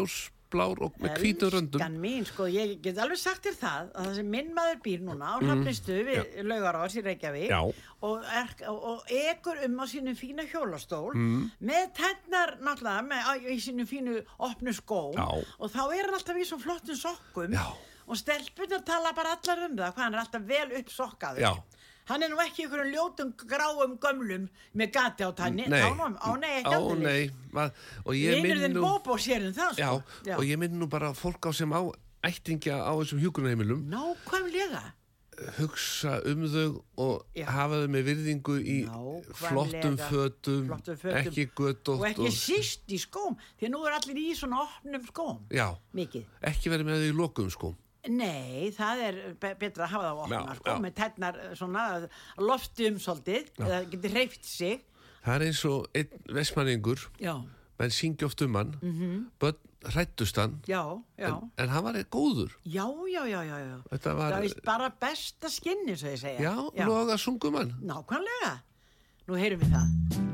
ljósblár 0.46 0.78
og 0.82 0.92
með 1.00 1.16
hvítum 1.20 1.50
röndum 1.50 1.80
Elskan 1.80 1.96
mín, 2.00 2.24
sko, 2.26 2.44
ég 2.46 2.80
get 2.82 2.98
alveg 2.98 3.18
sagt 3.18 3.44
þér 3.46 3.56
það 3.60 3.88
að 3.94 4.06
það 4.06 4.14
sem 4.16 4.28
minn 4.30 4.52
maður 4.54 4.80
býr 4.84 5.00
núna 5.02 5.26
á 5.26 5.36
hrafnistu 5.42 5.96
við 6.06 6.44
laugarás 6.46 6.96
í 6.96 7.02
Reykjavík 7.02 7.50
Mhm. 7.50 7.72
Og, 8.02 8.22
er, 8.28 8.50
og, 8.68 8.84
og 8.84 9.02
ekur 9.08 9.56
um 9.64 9.78
á 9.80 9.84
sínum 9.88 10.14
fína 10.16 10.44
hjólastól 10.46 11.14
Mhm. 11.14 11.50
með 11.62 11.92
tennar 11.96 12.56
náttúrulega 12.60 13.02
með, 13.02 13.22
á- 13.24 13.50
í 13.50 13.58
sínum 13.58 13.86
fínu 13.88 14.24
opnu 14.38 14.72
skóm 14.72 15.14
Já. 15.14 15.26
og 15.58 15.70
þá 15.70 15.92
er 15.94 16.04
hann 16.04 16.14
alltaf 16.14 16.36
í 16.36 16.44
svo 16.44 16.58
flottum 16.58 16.94
sokkum 16.94 17.52
Já. 17.52 17.66
og 18.06 18.16
stelpunar 18.16 18.84
tala 18.84 19.12
bara 19.12 19.34
allar 19.36 19.64
um 19.70 19.76
það 19.76 19.94
hvað 19.94 20.02
hann 20.04 20.14
er 20.14 20.20
alltaf 20.20 20.42
vel 20.46 20.70
uppsokkaður. 20.78 21.40
Hann 22.06 22.22
er 22.22 22.30
nú 22.30 22.38
ekki 22.38 22.62
í 22.62 22.66
einhverjum 22.66 22.92
ljótum 22.94 23.32
gráum 23.50 23.96
gömlum 23.98 24.48
með 24.78 24.92
gati 24.94 25.26
á 25.26 25.30
tanni. 25.34 25.66
Nei. 25.66 25.80
Á, 25.82 25.90
á, 26.22 26.30
nei, 26.38 26.62
Á, 26.62 26.78
nei, 26.94 27.30
og 28.06 28.12
ég 28.14 28.42
minn 28.42 28.72
nú 28.76 28.84
sér 29.18 29.48
um 29.48 29.52
það, 29.56 29.80
já, 29.80 29.90
sko. 29.98 30.36
og 30.38 30.44
ég 30.46 30.58
minn 30.58 30.78
nú 30.78 30.86
bara 30.88 31.10
fólk 31.14 31.48
á 31.48 31.52
sem 31.52 31.70
á 31.74 31.82
ættingja 32.22 32.78
á 32.78 32.92
þessum 32.98 33.18
hjúgrunheimilum 33.22 33.82
Nákvæmlega. 33.90 34.82
hugsa 35.58 36.20
um 36.24 36.46
þau 36.48 36.82
og 36.96 37.26
Já. 37.36 37.44
hafa 37.52 37.82
þau 37.82 37.88
með 37.92 38.06
virðingu 38.08 38.54
í 38.64 38.76
flottum 39.36 39.98
fötum, 40.00 40.62
Flottum 40.70 40.96
fötum. 40.96 41.18
ekki 41.20 41.44
göttótt 41.58 42.00
Og 42.00 42.06
ekki 42.08 42.30
síst 42.32 42.86
í 42.88 42.96
skóm, 43.02 43.36
því 43.60 43.68
nú 43.74 43.82
er 43.86 43.98
allir 43.98 44.16
í 44.16 44.30
svona 44.34 44.62
opnum 44.64 45.04
skóm. 45.10 45.42
já, 45.50 45.74
Mikið. 45.94 46.24
ekki 46.42 46.70
verið 46.72 46.86
með 46.88 47.02
þau 47.02 47.10
í 47.10 47.16
lokum 47.20 47.50
sko 47.50 47.74
Nei, 48.08 48.70
það 48.76 49.02
er 49.08 49.20
be 49.40 49.52
betra 49.60 49.86
að 49.86 49.92
hafa 49.94 50.10
það 50.10 50.22
á 50.22 50.26
Já, 50.32 50.56
sko, 50.60 50.74
með 50.84 50.94
tætnar 51.00 51.38
svona 51.58 51.84
lofti 52.38 52.88
um 52.90 52.98
svolítið, 53.02 53.52
eða 53.58 53.80
getur 53.90 54.16
reyft 54.16 54.44
sig. 54.44 54.82
það 55.26 55.34
er 55.34 55.46
eins 55.46 55.64
og 55.64 55.86
einn 55.94 56.34
vestmanningur 56.38 57.08
menn 57.78 57.90
syngja 57.90 58.26
oft 58.26 58.42
um 58.42 58.54
hann 58.54 58.76
mm 58.80 58.92
-hmm. 58.92 59.24
börn 59.40 59.56
hrættust 59.86 60.36
hann 60.36 60.60
já, 60.66 60.82
já. 61.18 61.26
en, 61.28 61.50
en 61.58 61.68
hann 61.68 61.84
var 61.84 61.94
góður 62.10 62.50
Já, 62.64 62.86
já, 63.06 63.26
já, 63.26 63.42
já, 63.44 63.58
já. 63.58 63.82
Þetta 63.90 64.14
var- 64.14 64.32
Það 64.32 64.44
er 64.44 64.60
bara 64.64 64.90
besta 65.00 65.48
skinni, 65.48 65.96
svo 65.96 66.08
ég 66.08 66.18
segja. 66.18 66.40
já, 66.40 66.86
loga 66.86 67.16
sungum 67.16 67.54
hann 67.54 67.74
Nákvæmlega. 67.82 68.62
Nú 69.26 69.34
heyrum 69.34 69.60
við 69.60 69.70
það. 69.72 70.25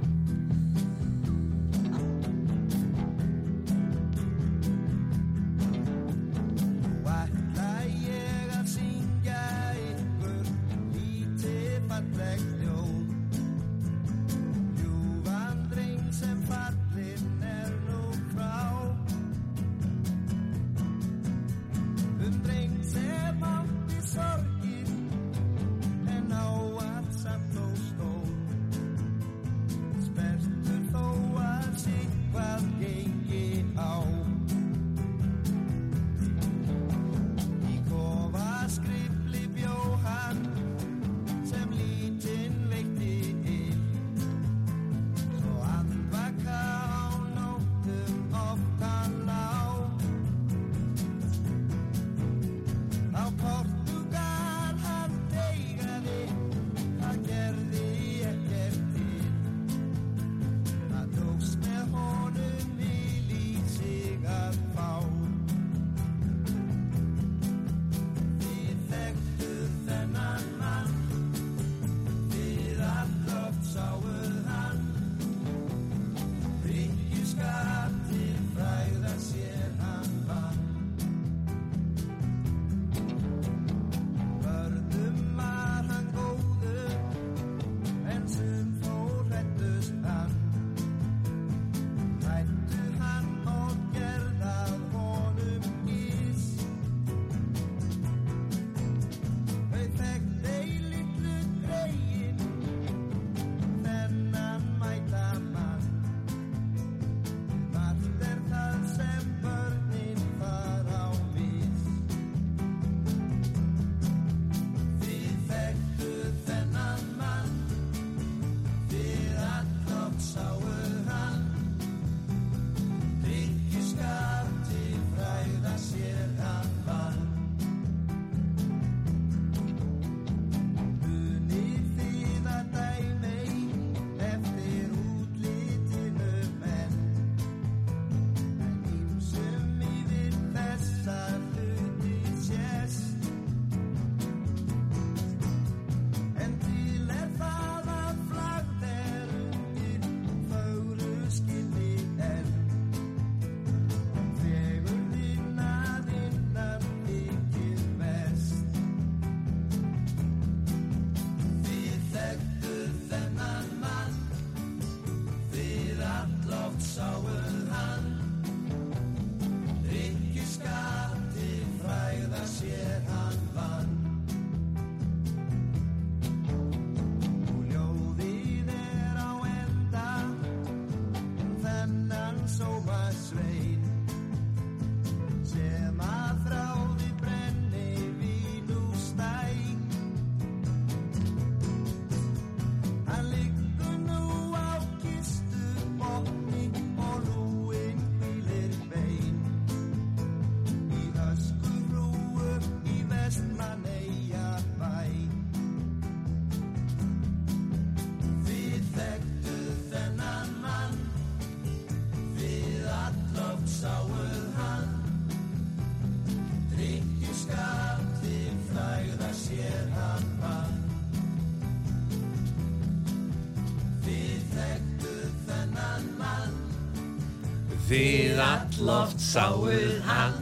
Þið 227.92 228.38
alloft 228.40 229.20
sáuð 229.20 229.98
hann. 230.06 230.36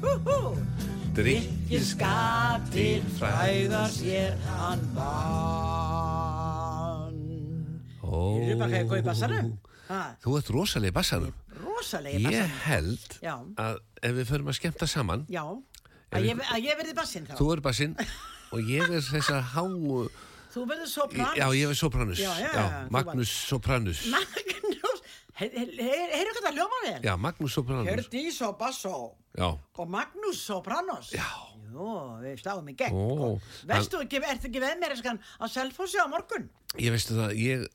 Hú-hú! 0.00 0.56
Drykkir 1.12 1.82
skap 1.84 2.64
til 2.72 3.02
fræða 3.18 3.82
sér 3.92 4.38
hann 4.46 4.80
vann 4.96 6.38
Þú 8.00 8.20
er 8.46 8.56
bara 8.62 8.72
ég 8.78 8.88
góð 8.88 9.02
í 9.02 9.04
bassanum 9.04 9.50
Ha, 9.90 9.98
Þú 10.22 10.36
ert 10.38 10.48
rosalega 10.54 10.92
í 10.92 10.96
bassanum. 10.96 11.34
Rosalegi 11.60 12.22
Ég 12.22 12.28
bassanum. 12.30 12.56
held 12.64 13.18
Já. 13.20 13.34
að 13.66 13.74
ef 14.08 14.12
við 14.22 14.30
förum 14.32 14.48
að 14.48 14.58
skemmta 14.62 14.88
saman 14.88 15.26
Já, 15.28 15.44
að 16.14 16.20
ég, 16.30 16.40
að 16.40 16.60
ég 16.70 16.72
verði 16.80 16.94
bassinn 17.02 17.28
þá. 17.28 17.36
Þú 17.42 17.46
er 17.52 17.60
bassinn 17.68 17.94
og 18.48 18.60
ég 18.64 18.80
er 18.88 19.04
þessar 19.10 19.44
háu 19.52 20.08
Þú 20.48 20.64
verður 20.64 20.88
sopran. 20.88 21.36
Já, 21.36 21.46
ég 21.52 21.68
er 21.68 21.76
sopranus. 21.76 22.16
Já, 22.24 22.32
Magnús 22.88 23.28
Sopranus. 23.28 24.06
Magnús 24.08 24.77
Heyrðu 25.38 26.32
hvað 26.34 26.44
það 26.48 26.56
hljóma 26.56 26.78
vel 26.84 26.96
Já, 27.06 27.12
Magnús 27.22 27.54
Sopranus 27.54 27.88
Hjördís 27.88 28.38
og 28.46 28.56
basso 28.60 28.94
Já, 29.38 29.48
og 29.78 29.90
Magnús 29.92 30.40
Sopranos 30.48 31.12
Já. 31.14 31.26
Jú, 31.68 31.88
við 32.24 32.40
sláum 32.42 32.70
í 32.72 32.74
gegn 32.80 32.96
Ó, 32.96 33.04
sko. 33.06 33.28
Veistu 33.68 34.00
ekki, 34.02 34.22
ertu 34.24 34.48
ekki 34.48 34.62
veð 34.64 34.78
mér 34.80 34.94
eskan 34.96 35.20
á 35.38 35.44
Selfossi 35.52 36.00
á 36.00 36.06
morgun? 36.10 36.48
ég 36.80 36.90
veistu 36.94 37.14
það, 37.18 37.36
ég, 37.38 37.66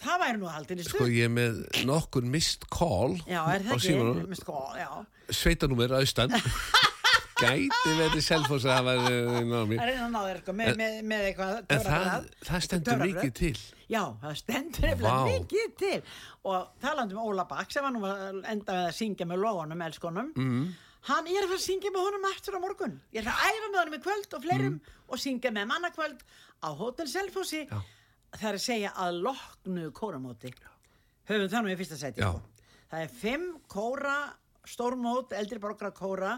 Það 0.00 0.22
væri 0.22 0.38
nú 0.40 0.48
haldin 0.48 0.80
í 0.80 0.84
stuð 0.86 0.94
sko, 1.02 1.08
ég 1.12 1.26
er 1.28 1.32
með 1.34 1.58
nokkur 1.84 2.24
missed 2.24 2.64
call 2.72 3.18
Já, 3.28 3.42
er 3.52 3.66
það 3.66 3.74
ekki? 3.76 3.86
símanum. 3.90 4.36
Sko, 4.38 4.62
já 4.78 4.88
Sveitanúmer 5.36 5.92
austan 6.00 6.32
Gæti 7.40 7.94
verið 7.98 8.22
selfos 8.26 8.66
að 8.68 8.76
hafa 8.78 8.94
eh, 9.10 9.40
náð 9.48 9.64
mér. 9.70 9.80
Það 9.80 9.86
er 9.86 9.92
einn 9.94 10.04
að 10.04 10.12
ná 10.14 10.20
þér 10.26 10.40
sko, 10.42 10.54
með, 10.60 10.70
með, 10.80 10.98
með 11.12 11.24
eitthvað 11.30 11.56
En 11.76 11.82
það, 11.86 12.28
það 12.48 12.64
stendur 12.66 13.02
mikið 13.04 13.32
til 13.40 13.54
Já, 13.90 14.02
það 14.22 14.36
stendur 14.40 14.86
nefnilega 14.86 15.14
Vá. 15.16 15.30
mikið 15.30 15.72
til 15.80 15.96
og 16.50 16.68
talandi 16.84 17.16
um 17.16 17.24
Óla 17.24 17.46
Bakk 17.50 17.74
sem 17.74 17.84
var 17.86 17.94
nú 17.94 18.02
að 18.06 18.22
enda 18.52 18.76
með 18.76 18.86
að 18.86 18.94
syngja 19.00 19.26
með 19.30 19.42
logunum, 19.44 19.84
elskonum 19.88 20.28
mm. 20.36 20.66
hann, 21.10 21.30
ég 21.32 21.40
er 21.40 21.46
að 21.48 21.52
fara 21.54 21.60
að 21.60 21.66
syngja 21.66 21.94
með 21.94 22.06
honum 22.06 22.28
aftur 22.30 22.56
á 22.56 22.60
morgun 22.62 22.94
ég 23.16 23.22
er 23.24 23.32
að 23.32 23.42
æfa 23.50 23.70
með 23.72 23.80
honum 23.80 23.96
í 23.98 24.02
kvöld 24.04 24.36
og 24.38 24.44
fleirum 24.46 24.76
og 25.10 25.20
syngja 25.24 25.52
með 25.56 25.68
mannakvöld 25.72 26.22
á 26.62 26.68
Hotel 26.80 27.08
Selfossi 27.10 27.64
Mm. 27.66 27.74
Já. 27.74 28.38
það 28.38 28.48
er 28.52 28.56
að 28.60 28.62
segja 28.62 28.90
að 28.94 29.16
loknu 29.26 29.88
kóramóti 29.90 30.52
höfum 31.26 31.48
það 31.50 31.64
nú 31.66 31.72
í 31.72 31.78
fyrsta 31.80 31.96
sko. 31.98 32.28
það 32.90 33.00
er 33.04 33.14
fimm 33.20 33.46
kóra 33.66 34.16
stórmót, 34.70 35.32
eldri 35.34 35.58
borgra 35.58 35.90
kóra 35.90 36.36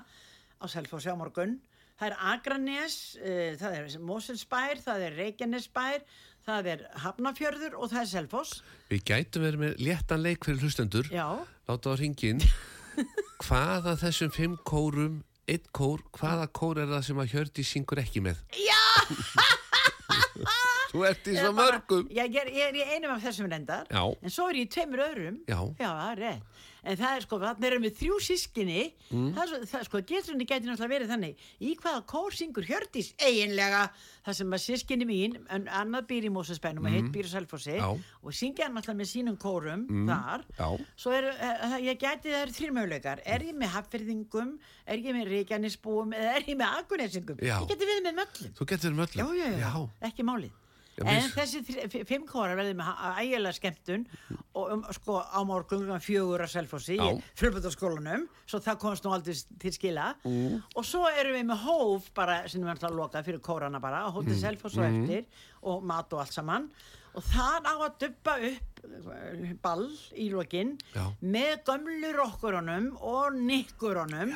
á 0.63 0.67
Selfossi 0.71 1.11
á 1.11 1.17
morgun. 1.19 1.59
Það 1.99 2.09
er 2.09 2.21
Akranes, 2.33 2.99
uh, 3.21 3.55
það 3.61 3.79
er 3.79 3.97
Moselsbær, 4.03 4.81
það 4.83 5.09
er 5.09 5.19
Reykjanesbær 5.19 6.07
það 6.47 6.69
er 6.73 6.85
Hafnafjörður 7.03 7.77
og 7.79 7.91
það 7.93 8.01
er 8.03 8.09
Selfoss. 8.13 8.63
Við 8.91 9.05
gætum 9.11 9.45
verið 9.47 9.63
með 9.63 9.83
léttan 9.87 10.23
leik 10.25 10.47
fyrir 10.47 10.65
hlustendur. 10.65 11.11
Já, 11.13 11.27
Láta 11.71 11.95
á 11.95 11.97
ringin 11.99 12.43
Hvaða 13.45 13.95
þessum 14.01 14.33
fimm 14.35 14.57
kórum 14.67 15.21
Einn 15.51 15.65
kór, 15.75 16.03
hvaða 16.15 16.47
kór 16.55 16.79
er 16.85 16.91
það 16.93 17.07
sem 17.09 17.21
að 17.23 17.33
Hjördís 17.35 17.71
syngur 17.75 18.01
ekki 18.03 18.23
með? 18.23 18.39
já! 18.55 18.79
Þú 20.93 21.03
ert 21.09 21.27
í 21.27 21.35
svo 21.35 21.51
mörgum. 21.57 22.05
Ég, 22.13 22.35
er, 22.37 22.51
ég 22.53 22.69
er 22.69 22.77
í 22.77 22.83
einum 22.93 23.15
af 23.15 23.23
þessum 23.25 23.49
reyndar. 23.49 23.89
Já. 23.89 24.05
en 24.13 24.33
svo 24.33 24.47
er 24.51 24.59
ég 24.61 24.69
í 24.69 24.71
tveimur 24.75 25.03
öðrum. 25.07 25.39
Já. 25.49 25.59
það 25.81 26.03
er 26.11 26.21
rétt 26.21 26.63
en 26.85 26.97
það 26.99 27.17
er 27.17 27.25
sko, 27.27 27.39
þannig 27.43 27.67
erum 27.69 27.83
við 27.87 27.97
þrjú 28.01 28.17
sískinni 28.27 28.83
Mm. 29.13 29.35
það, 29.37 29.51
það 29.69 29.83
sko, 29.87 29.99
geturni 30.09 30.45
gæti 30.49 30.65
náttúrulega 30.67 30.93
verið 30.95 31.11
þannig. 31.13 31.37
Í 31.61 31.75
hvaða 31.83 32.01
kór 32.09 32.33
syngur 32.33 32.65
Hjördís 32.65 33.11
eiginlega? 33.21 33.83
Það 34.25 34.35
sem 34.39 34.55
að 34.57 34.63
sískinni 34.65 35.05
mín 35.07 35.35
en 35.53 35.67
annað 35.69 36.07
býr 36.09 36.25
í 36.29 36.31
Mósesbænum 36.33 36.87
og 36.89 36.95
hitt 36.95 37.11
býr 37.13 37.27
í 37.29 37.33
Selfossi 37.33 37.77
Mm. 37.77 37.83
Já. 37.83 37.91
og 38.25 38.33
syngja 38.33 38.65
hann 38.65 38.75
náttúrulega 38.75 39.01
með 39.03 39.11
sínum 39.13 39.37
kórum 39.37 39.85
þar. 40.09 40.45
Já. 40.59 40.69
svo 40.97 41.13
er, 41.13 41.29
uh, 41.29 41.77
ég 41.83 41.99
gæti 42.01 42.33
það 42.33 42.43
eru 42.47 42.57
þrjir 42.57 42.73
möguleikar. 42.79 43.21
Er 43.27 43.41
ég 43.41 43.55
með 43.55 43.69
hafferðingum 43.77 44.59
er 44.87 44.97
ég 44.99 45.13
með 45.15 45.29
reykjanisbúum 45.29 46.13
eða 46.17 46.35
er 46.37 46.43
ég 46.49 46.57
með 46.57 46.79
agunesingum 46.81 47.37
ég 47.43 47.69
geti 47.69 47.85
við 47.87 48.03
með 48.09 48.15
möllum. 48.23 48.53
Þú 48.57 48.67
getur 48.73 48.97
með 48.97 49.13
já, 49.13 49.25
öllum 49.25 49.37
já, 49.39 49.49
já, 49.61 49.89
ekki 50.09 50.25
málið 50.25 50.51
Já, 50.93 51.05
en 51.09 51.29
þessi 51.33 51.63
fimm 52.05 52.27
kórar 52.29 52.57
verði 52.59 52.75
með 52.77 52.99
ægilega 53.23 53.57
skemmtun 53.57 54.03
og 54.53 54.73
um, 54.75 54.83
sko 54.93 55.19
á 55.25 55.41
morgun 55.49 55.89
fjögur 56.05 56.45
að 56.45 56.53
Selfossi 56.53 56.99
Já. 56.99 57.07
í 57.09 57.23
fjölbjörnskólanum 57.41 58.27
svo 58.45 58.61
það 58.61 58.81
komst 58.83 59.07
nú 59.07 59.15
aldrei 59.17 59.37
til 59.63 59.73
skila. 59.73 60.11
Og 60.77 60.85
svo 60.85 61.07
erum 61.09 61.39
við 61.39 61.47
með 61.49 61.65
hóf 61.65 62.11
bara 62.17 62.43
sem 62.45 62.61
við 62.61 62.75
ætlum 62.75 62.91
að 62.93 62.99
loka 63.01 63.25
fyrir 63.25 63.41
kórana 63.45 63.81
bara 63.81 64.05
hótið 64.13 64.43
Selfoss 64.45 64.77
og 64.77 64.85
eftir 64.91 65.25
og 65.63 65.87
mat 65.89 66.13
og 66.13 66.21
allt 66.27 66.37
saman 66.37 66.69
og 67.15 67.25
það 67.29 67.67
á 67.69 67.75
að 67.87 67.97
dubba 68.03 68.35
upp 68.49 68.83
eh, 68.83 69.53
ball 69.63 69.85
í 70.19 70.29
lokin 70.33 70.73
Já. 70.95 71.05
með 71.23 71.53
gömlu 71.69 72.13
rokkurunum 72.17 72.87
og 72.99 73.37
nikkurunum 73.37 74.33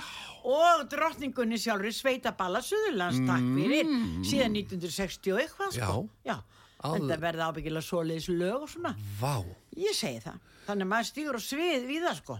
og 0.47 0.85
drottningunni 0.93 1.59
sjálfur 1.61 1.95
sveitaballa 1.97 2.61
Suðurlands 2.65 3.23
takk 3.27 3.47
fyrir 3.57 3.89
síðan 4.27 4.59
1960 4.61 5.33
og 5.35 5.41
eitthvað 5.45 5.75
sko. 5.79 6.03
já. 6.27 6.37
Áður- 6.85 7.01
en 7.01 7.09
það 7.11 7.23
verða 7.25 7.47
ábyggilega 7.51 7.83
svoleiðis 7.87 8.29
lög 8.37 8.67
og 8.67 8.69
svona. 8.69 8.93
Vá, 9.21 9.41
ég 9.81 9.95
segi 9.97 10.21
það, 10.27 10.37
þannig 10.67 10.85
að 10.87 10.91
maður 10.93 11.09
stýgur 11.09 11.39
á 11.41 11.43
svið 11.43 11.87
við 11.89 12.05
það 12.05 12.19
sko. 12.21 12.37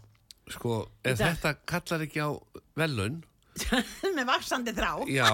Sko, 0.47 0.75
ef 1.03 1.19
þetta 1.19 1.55
kallar 1.67 2.05
ekki 2.07 2.21
á 2.23 2.31
velun 2.77 3.17
með 4.17 4.25
vaksandi 4.29 4.75
þrá. 4.77 4.91
Já, 5.11 5.31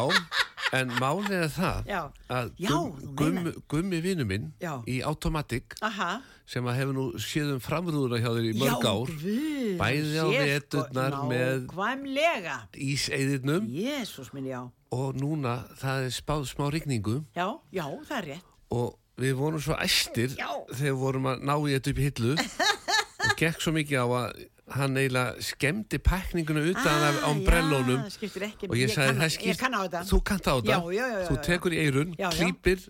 en 0.78 0.92
málið 1.00 1.34
er 1.42 1.50
það 1.52 1.88
Já. 1.90 2.00
að 2.32 2.52
gum, 2.68 2.92
gum, 3.18 3.50
gummi 3.72 4.00
vinnu 4.04 4.26
minn 4.28 4.46
Já. 4.62 4.78
í 4.88 5.00
Automatic 5.06 5.76
aha. 5.84 6.20
sem 6.48 6.64
að 6.68 6.78
hefur 6.80 6.96
nú 6.96 7.04
séð 7.20 7.52
um 7.56 7.60
framrúðuna 7.62 8.20
hjá 8.22 8.30
þér 8.30 8.48
í 8.48 8.54
mörg 8.60 8.86
ár 8.88 9.12
Bæði 9.82 10.16
á 10.22 10.26
sér, 10.30 10.48
veturnar 10.52 11.18
með- 11.28 11.66
íseiðirnum 12.76 13.68
og 14.92 15.14
núna 15.16 15.56
það 15.80 16.08
er 16.08 16.16
spáð 16.16 16.48
smá 16.50 16.66
rigningu. 16.72 17.22
Já, 17.36 17.46
já, 17.72 17.86
það 18.08 18.16
er 18.18 18.26
rétt. 18.32 18.48
Og 18.72 18.98
við 19.20 19.34
vorum 19.38 19.60
svo 19.60 19.76
æstir 19.80 20.34
þegar 20.36 20.98
vorum 21.00 21.28
að 21.32 21.42
ná 21.48 21.54
í 21.60 21.72
þetta 21.76 21.92
upp 21.92 22.00
í 22.00 22.06
hillu. 22.08 22.36
Og 23.22 23.36
gekk 23.38 23.60
svo 23.62 23.72
mikið 23.72 24.02
á 24.02 24.06
að 24.18 24.40
hann 24.72 24.96
eiginlega 24.96 25.36
skemmdi 25.44 25.98
pakninguna 25.98 26.62
utan 26.72 27.02
Ah, 28.04 28.10
skiptir 28.10 28.42
ekki 28.48 28.68
og 28.70 28.76
ég 28.76 28.90
sagði 28.92 29.16
það 29.18 29.30
á 29.76 29.82
þetta 29.86 30.02
þú 30.10 30.20
kannt 30.24 30.46
á 30.48 30.54
þetta, 30.56 30.72
Já, 30.72 30.80
já, 30.96 31.06
já, 31.12 31.28
þú 31.28 31.36
tekur 31.46 31.72
í 31.72 31.80
eirun 31.84 32.14
klýpir, 32.16 32.84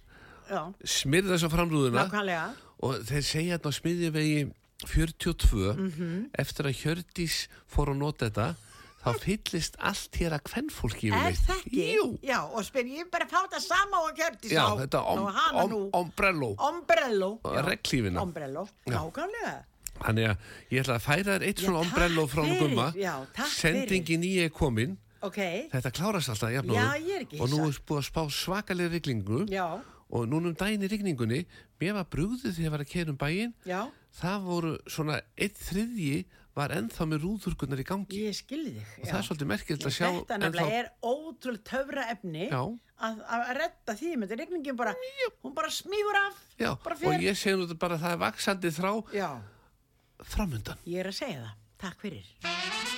já, 0.51 0.61
smyrð 0.85 1.33
þess 1.35 1.47
á 1.47 1.51
framrúðuna 1.55 2.05
nákvæmlega 2.07 2.49
og 2.83 2.99
þeir 3.07 3.25
segja 3.33 3.59
þetta 3.59 3.69
á 3.71 3.79
smiðjavegi 3.79 4.53
42 4.83 5.73
Mhm. 5.79 6.31
eftir 6.39 6.67
að 6.67 6.77
Hjördís 6.83 7.47
fór 7.71 7.93
að 7.93 7.97
nota 8.03 8.27
þetta 8.31 8.55
þá 9.03 9.19
fyllist 9.19 9.75
allt 9.83 10.15
hér 10.21 10.33
að 10.37 10.43
kvennfólki 10.47 11.09
er 11.11 11.15
yfirleitt. 11.15 11.47
það 11.47 11.59
ekki? 11.67 12.19
Já, 12.23 12.39
og 12.55 12.63
spyr 12.65 12.87
ég 12.87 13.11
bara 13.11 13.27
fá 13.27 13.39
þetta 13.47 13.61
sama 13.61 13.99
og 14.07 14.15
kjörti 14.15 14.51
já, 14.55 14.63
þetta 14.79 15.01
om, 15.07 15.19
og 15.27 15.33
hana 15.35 15.63
om, 15.65 15.71
nú 15.71 15.91
ombrello 15.93 16.55
ombrello 16.59 17.41
já. 17.43 17.63
regnhlífina. 17.67 18.21
ombrello, 18.23 18.69
Já. 18.87 18.95
nákvæmlega 18.99 19.65
Þannig 20.03 20.29
að 20.33 20.51
ég 20.75 20.83
ætla 20.85 20.99
að 20.99 21.07
færa 21.07 21.25
þér 21.31 21.47
eitt 21.49 21.63
Já, 21.63 21.67
svona 21.67 21.83
ombrello 21.87 22.27
frá 22.31 22.43
hún 22.45 22.59
gumma. 22.61 22.91
Já, 22.99 23.15
sendingin 23.55 24.27
í 24.27 24.35
er 24.45 24.53
komin. 24.55 24.99
Ok, 25.23 25.39
þetta 25.71 25.91
klárast 25.95 26.33
alltaf 26.33 26.51
jafn 26.51 26.73
Já, 26.75 26.87
ég 26.99 27.15
er 27.15 27.25
ekki 27.29 27.39
og 27.39 27.51
nú 27.53 27.61
er 27.69 27.77
búið 27.87 28.01
að 28.01 28.07
spá 28.09 28.23
svakalega 28.35 28.91
rigningu. 28.97 29.45
Já, 29.53 29.67
og 30.13 30.29
núna 30.29 30.51
um 30.51 30.57
daginn 30.59 30.83
í 30.85 30.91
rigningunni 30.91 31.45
mér 31.81 31.95
var 31.97 32.09
brúðið 32.11 32.57
þegar 32.57 32.67
ég 32.67 32.75
var 32.75 32.85
að 32.85 32.91
kera 32.93 33.13
um 33.15 33.19
bæinn. 33.21 33.55
Já. 33.65 33.81
Það 34.13 34.47
voru 34.49 34.73
svona 34.91 35.21
eitt 35.41 35.61
þriðji 35.63 36.17
var 36.57 36.75
ennþá 36.77 37.07
með 37.09 37.23
rúðurkurnar 37.25 37.81
í 37.81 37.87
gangi. 37.89 38.19
Ég 38.27 38.37
skilði 38.37 38.75
þig 38.77 38.99
og 38.99 39.09
það 39.09 39.19
er 39.19 39.27
svolítið 39.29 39.51
merkilegt 39.53 39.87
að 39.89 39.95
sjá 39.97 40.07
þetta 40.09 40.39
nefnilega 40.43 40.81
er 40.83 40.91
ótrúlega 41.01 41.65
töfra 41.71 42.05
efni 42.13 42.49
Já. 42.51 42.61
að, 43.09 43.23
að 43.37 43.45
redda 43.61 43.95
því 44.03 44.11
með 44.13 44.27
þetta 44.35 44.41
regningin 44.43 44.79
bara, 44.83 44.93
hún 45.47 45.57
bara 45.57 45.73
smígur 45.73 46.19
af 46.21 46.43
Já, 46.61 46.71
og 46.77 47.25
ég 47.25 47.39
segi 47.41 47.57
nú 47.57 47.65
þetta 47.65 47.81
bara 47.87 47.97
að 47.97 48.05
það 48.05 48.17
er 48.19 48.23
vaksandi 48.27 48.75
þrá. 48.77 48.91
Já, 49.17 49.31
framundan. 50.29 50.83
Ég 50.85 51.03
er 51.05 51.13
að 51.13 51.21
segja 51.23 51.45
það, 51.45 51.55
takk 51.87 52.07
fyrir 52.07 52.92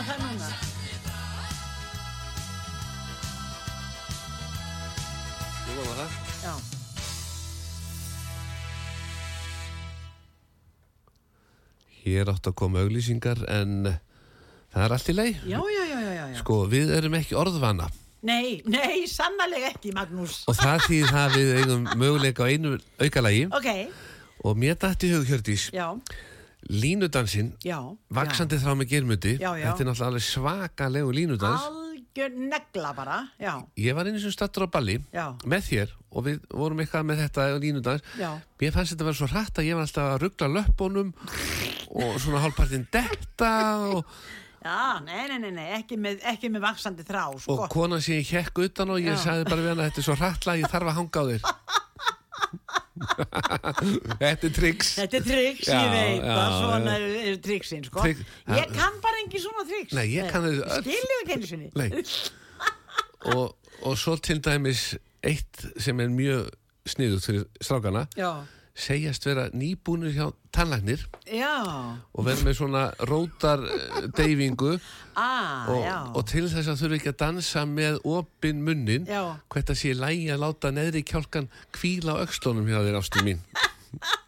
koma 0.00 0.08
það 0.08 0.20
núna. 0.24 0.48
Nú 5.66 5.82
var 5.86 5.96
það. 6.00 6.14
Já. 6.40 6.54
Hér 12.00 12.30
átt 12.32 12.48
að 12.48 12.56
koma 12.56 12.80
auglýsingar 12.84 13.42
en 13.52 13.90
það 14.72 14.84
er 14.86 14.94
allt 14.96 15.10
í 15.12 15.16
leið. 15.16 15.42
Já, 15.50 15.58
já, 15.60 15.82
já, 15.90 15.98
já, 16.00 16.12
já. 16.16 16.38
Sko, 16.40 16.62
við 16.70 16.94
erum 16.96 17.18
ekki 17.20 17.36
orðvana 17.38 17.90
Nei, 18.20 18.60
nei, 18.68 19.06
sannarlega 19.08 19.70
ekki, 19.72 19.94
Magnús. 19.96 20.42
og 20.48 20.56
það 20.58 20.82
því 20.86 20.98
það 21.08 21.36
við 21.38 21.52
eigum 21.60 21.86
möguleika 21.96 22.44
á 22.44 22.52
einu 22.52 22.74
aukalagi 23.00 23.46
Ok, 23.56 23.68
og 24.44 24.58
mér 24.60 24.76
dætti 24.76 25.08
hug 25.14 25.24
Hjördís, 25.28 25.70
já, 25.72 25.86
línudansinn, 26.68 27.54
já. 27.64 27.78
vaksandi 28.12 28.58
þrá 28.60 28.74
með 28.76 28.88
germundi, 28.90 29.36
Já, 29.40 29.54
já. 29.56 29.64
þetta 29.70 29.80
er 29.84 29.88
náttúrulega 29.88 30.10
alveg 30.10 30.24
svakalegu 30.26 31.12
línudans. 31.16 31.62
Algjör 31.70 32.34
negla 32.36 32.92
bara, 32.94 33.18
já, 33.40 33.54
Ég 33.78 33.94
var 33.94 34.06
einu 34.10 34.18
sem 34.20 34.32
stattur 34.34 34.66
á 34.66 34.68
balli 34.70 34.98
já, 35.14 35.30
með 35.46 35.62
þér 35.70 35.94
og 36.10 36.24
við 36.26 36.40
vorum 36.50 36.80
eitthvað 36.82 37.06
með 37.06 37.22
þetta 37.24 37.46
línudans. 37.62 38.02
já. 38.18 38.30
Mér 38.60 38.72
fannst 38.74 38.92
þetta 38.92 39.04
að 39.06 39.08
vera 39.10 39.20
svo 39.22 39.30
hratt 39.30 39.58
að 39.62 39.68
ég 39.70 39.74
var 39.78 39.86
alltaf 39.86 40.10
að 40.10 40.20
ruggla 40.26 40.48
löppunum 40.58 41.14
og 41.90 42.20
svona 42.20 42.42
hálfpartinn 42.44 42.86
detta 42.92 43.52
og, 43.94 44.04
Já, 44.60 45.00
nei, 45.00 45.22
nei, 45.30 45.38
nei, 45.40 45.50
nei, 45.56 45.68
ekki 45.78 45.96
með, 45.96 46.18
ekki 46.28 46.50
með 46.52 46.60
vaksandi 46.66 47.02
þrá, 47.08 47.22
sko. 47.40 47.54
og 47.64 47.70
konan 47.72 48.02
sem 48.04 48.18
ég 48.20 48.28
hekk 48.28 48.58
utan 48.66 48.90
og 48.92 48.98
ég 49.00 49.14
Já. 49.16 49.22
sagði 49.22 49.46
bara 49.48 49.62
við 49.64 49.70
hana 49.72 49.86
þetta 49.88 50.02
er 50.02 50.04
svo 50.04 50.16
hrattla 50.20 50.56
ég 50.60 50.68
þarf 50.68 50.90
að 50.90 50.98
hanga 50.98 51.16
á 51.16 51.24
þér. 51.30 51.42
þetta 54.20 54.48
er 54.48 54.54
tricks. 54.56 54.92
Þetta 55.00 55.18
er 55.20 55.26
triks, 55.26 55.68
Já, 55.68 55.78
ég 55.80 55.92
veit 55.94 56.24
já, 56.26 56.34
að 56.36 56.54
svona 56.58 56.94
er, 56.98 57.06
er 57.32 57.38
triksin, 57.44 57.84
sko. 57.88 58.04
Trix- 58.04 58.24
Ég 58.58 58.74
kann 58.76 59.00
bara 59.04 59.22
ekki 59.24 59.42
svona 59.42 59.64
triks. 59.68 59.96
Nei, 59.96 60.06
ég 60.14 60.30
kann 60.32 60.46
þau 60.46 60.54
öll. 60.60 60.84
Skilju 60.84 61.18
ekki 61.24 61.36
einu 61.38 61.50
sinni. 61.50 61.70
Nei. 61.80 61.90
og, 63.34 63.56
og 63.84 63.98
svo 64.00 64.16
til 64.20 64.40
dæmis 64.44 64.90
eitt 65.26 65.66
sem 65.80 66.00
er 66.00 66.12
mjög 66.12 66.48
sniðut 66.88 67.26
fyrir 67.26 67.42
strákana 67.60 68.06
Já, 68.16 68.30
segjast 68.80 69.26
vera 69.28 69.48
nýbúnir 69.56 70.14
hjá 70.16 70.30
tannlagnir 70.54 71.02
já, 71.28 71.52
og 72.12 72.26
vera 72.26 72.46
með 72.46 72.56
svona 72.58 72.84
rótar 73.10 73.62
eh, 73.66 74.08
deyfingu 74.16 74.76
ah, 75.20 75.68
og, 75.70 76.16
og 76.20 76.26
til 76.30 76.46
þess 76.50 76.70
að 76.72 76.80
þurfa 76.82 77.00
ekki 77.00 77.12
að 77.12 77.20
dansa 77.24 77.66
með 77.68 78.00
opin 78.08 78.64
munnin 78.66 79.06
hvert 79.06 79.74
að 79.74 79.80
sé 79.82 79.94
lægi 79.96 80.30
að 80.34 80.42
láta 80.46 80.72
neðri 80.74 81.04
kjálkan 81.06 81.50
kvíla 81.76 82.18
á 82.18 82.22
öxlunum 82.24 82.68
hjá 82.70 82.80
þér 82.80 83.00
ástu 83.02 83.26
mín 83.26 83.44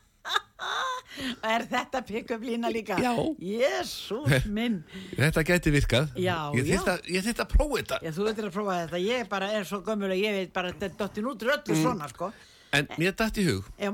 Er 1.42 1.64
þetta 1.68 2.00
pick-up 2.06 2.42
lína 2.44 2.70
líka? 2.72 2.96
Já. 3.02 3.12
Jésús 3.38 4.46
minn. 4.56 4.80
þetta 5.18 5.44
gæti 5.46 5.72
virkað 5.74 6.16
Já, 6.18 6.36
ég 6.56 6.70
þyrfti 6.70 7.44
að, 7.44 7.50
prófa 7.52 7.82
þetta 7.82 8.00
Já, 8.02 8.12
þú 8.16 8.26
veitir 8.28 8.48
að 8.48 8.56
prófa 8.56 8.78
þetta. 8.80 9.02
Ég 9.04 9.28
bara 9.30 9.50
er 9.58 9.68
svo 9.68 9.82
gömul 9.86 10.10
að 10.10 10.22
ég 10.22 10.38
veit 10.38 10.54
bara 10.54 10.72
þetta 10.72 10.88
er 10.88 10.96
dottin 11.02 11.30
út 11.30 11.44
úr 11.44 11.54
öllu 11.58 11.78
svona, 11.78 12.08
sko. 12.12 12.32
en 12.72 12.88
mér 12.96 13.16
dætt 13.18 13.42
í 13.42 13.46
hug 13.50 13.68
Já, 13.76 13.92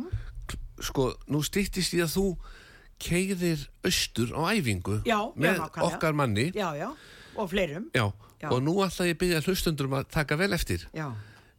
sko, 0.83 1.13
nú 1.29 1.43
stýttist 1.47 1.95
í 1.97 2.01
að 2.05 2.15
þú 2.17 2.25
keiðir 2.99 3.67
austur 3.87 4.33
á 4.35 4.51
æfingu 4.55 5.01
Já, 5.07 5.19
já, 5.19 5.33
með 5.37 5.59
nákvæmlega. 5.63 5.87
okkar 5.87 6.17
manni 6.19 6.49
já, 6.55 6.69
já. 6.77 6.89
Og 7.39 7.51
fleirum. 7.53 7.85
Já, 7.95 8.09
Já. 8.43 8.49
og 8.51 8.63
nú 8.67 8.73
ætla 8.83 9.07
ég 9.07 9.15
að 9.15 9.21
byggja 9.23 9.43
hlustundur 9.47 9.87
um 9.87 9.95
að 10.01 10.09
taka 10.11 10.37
vel 10.37 10.53
eftir. 10.57 10.89
Já. 10.95 11.13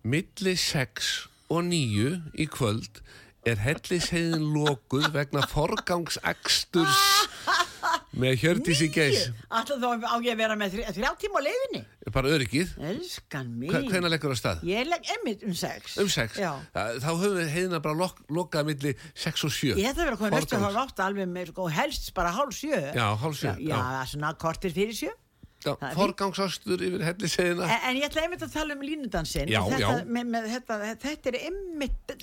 Milli 0.03 0.55
6 0.59 1.27
og 1.49 1.63
9 1.63 2.33
í 2.35 2.45
kvöld 2.51 2.99
er 3.47 3.55
hellisheiðin 3.63 4.43
lokuð 4.53 5.07
vegna 5.15 5.45
forgangsaksturs 5.47 6.99
með 8.17 8.35
Hjördísi 8.41 8.87
Geis. 8.93 9.27
Alltaf 9.53 9.77
þá 9.77 9.87
á 10.09 10.15
ég 10.23 10.33
að 10.33 10.39
vera 10.41 10.55
með 10.57 10.73
þrjá, 10.75 10.87
þrjá 10.97 11.09
tíma 11.21 11.37
á 11.37 11.41
leiðinni. 11.45 11.81
Bara 12.15 12.31
öryggið. 12.33 12.71
Elskan 12.89 13.47
mín. 13.53 13.69
Hve- 13.69 13.83
Hvenær 13.91 14.09
leggur 14.15 14.33
það 14.33 14.39
stað? 14.41 14.63
Ég 14.65 14.87
legg 14.89 15.11
emmitt 15.15 15.43
um 15.45 15.53
sex. 15.53 15.97
Um 16.01 16.09
6. 16.09 16.39
Já. 16.41 16.51
Þá 16.73 17.09
höfum 17.11 17.37
við 17.37 17.49
heiðina 17.53 17.81
bara 17.85 17.95
lok, 18.01 18.19
lokað 18.33 18.65
milli 18.71 18.95
6 19.13 19.45
og 19.45 19.51
7. 19.53 19.75
Ég 19.77 19.91
ætla 19.91 20.01
að 20.01 20.05
vera 20.09 20.15
að 20.17 20.21
koma 20.23 20.29
næstu 20.39 20.55
Forgangs- 20.57 20.75
hálf 20.79 20.89
átta 20.89 21.05
alveg 21.05 21.29
með, 21.29 21.51
sko, 21.53 21.67
helst 21.69 22.13
bara 22.17 22.31
hálf 22.33 22.53
sjö. 22.57 22.81
Já, 22.97 23.07
hálf 23.15 23.37
sjö, 23.37 23.53
Já, 23.61 23.77
já, 23.77 24.05
svona 24.15 24.33
kortir 24.41 24.73
fyrir 24.73 24.97
sjö. 24.97 25.13
Já, 25.59 25.73
það 25.75 25.93
forgangsastur 25.99 26.79
yfir 26.79 27.01
hellisheiðina. 27.03 27.65
En, 27.67 27.81
en 27.89 27.97
ég 27.99 28.05
ætla 28.07 28.21
einmitt 28.23 28.41
að 28.45 28.53
tala 28.53 28.73
um 28.77 28.81
línudansinn. 28.81 29.49
Já, 29.51 29.59
þetta, 29.67 29.79
já. 29.83 30.05
Með, 30.07 30.29
með, 30.31 30.45
þetta, 30.55 30.77
þetta 31.03 31.29
er 31.33 31.37
einmitt 31.49 32.13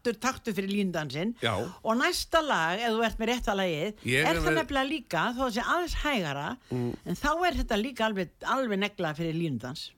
flottur 0.00 0.16
taktur 0.20 0.54
fyrir 0.56 0.70
línudansinn. 0.70 1.34
Já. 1.42 1.54
Og 1.84 1.96
næsta 1.96 2.40
lag, 2.42 2.80
ef 2.80 2.94
þú 2.94 3.04
ert 3.04 3.18
með 3.20 3.30
rétta 3.30 3.54
lagið, 3.54 3.94
Ég 4.04 4.24
er 4.24 4.34
er 4.36 4.40
það 4.40 4.58
nefnilega 4.58 4.88
líka, 4.88 5.24
þó 5.36 5.40
að 5.40 5.46
það 5.46 5.54
sé 5.54 5.64
aðeins 5.74 5.96
hægara, 6.04 6.48
en 6.72 7.16
þá 7.20 7.30
er 7.46 7.58
þetta 7.60 7.80
líka 7.80 8.06
alveg, 8.06 8.30
alveg 8.42 8.78
negla 8.80 9.14
fyrir 9.14 9.34
línudans. 9.36 9.90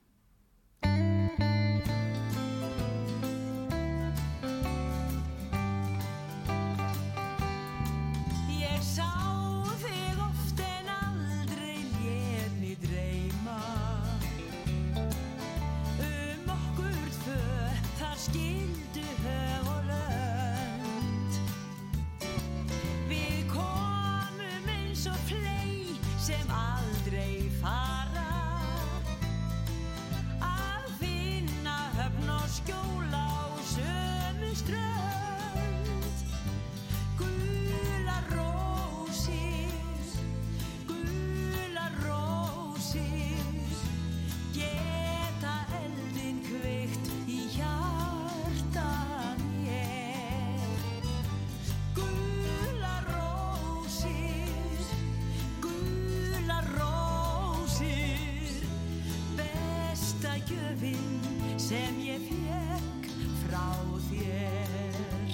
Gjöfin 60.72 61.58
sem 61.58 61.98
ég 61.98 62.20
fekk 62.28 63.06
frá 63.44 63.72
þér. 64.08 65.28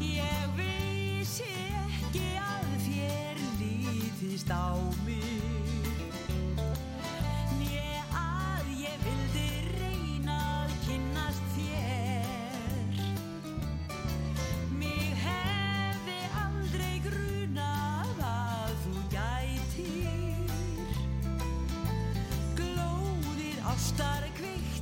Ég 0.00 0.56
vissi 0.56 1.46
ekki 1.86 2.26
að 2.42 2.72
þér 2.86 3.42
lítist 3.60 4.50
á 4.50 4.74
ástar 23.72 24.24
kveikt 24.36 24.81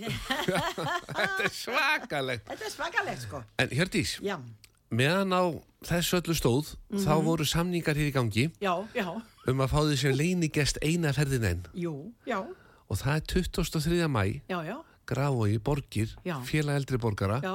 Þetta 0.50 1.44
er 1.44 1.52
svakalegt. 1.54 2.46
Þetta 2.48 2.66
er 2.68 2.72
svakalegt 2.74 3.24
sko. 3.26 3.42
En 3.60 3.72
Hjördís, 3.74 4.16
Já, 4.24 4.36
meðan 4.90 5.32
á 5.36 5.42
þessu 5.86 6.18
öllu 6.20 6.34
stóð, 6.36 6.72
þá 7.04 7.12
voru 7.24 7.46
samningar 7.48 7.96
hér 7.98 8.10
í 8.10 8.14
gangi 8.14 8.46
já, 8.60 8.72
já, 8.96 9.06
um 9.48 9.62
að 9.64 9.70
fá 9.72 9.78
því 9.86 9.98
sem 10.02 10.16
leinigest 10.18 10.80
eina 10.84 11.12
ferðin 11.16 11.46
enn. 11.52 11.62
Og 12.90 12.98
það 12.98 13.14
er 13.20 13.26
23. 13.30 14.08
mæ, 14.10 14.24
já, 14.50 14.58
já, 14.66 14.76
Grafói, 15.10 15.58
Borgir, 15.58 16.12
Já. 16.26 16.36
félag 16.46 16.76
eldri 16.82 16.98
borgara. 17.02 17.40
já, 17.42 17.54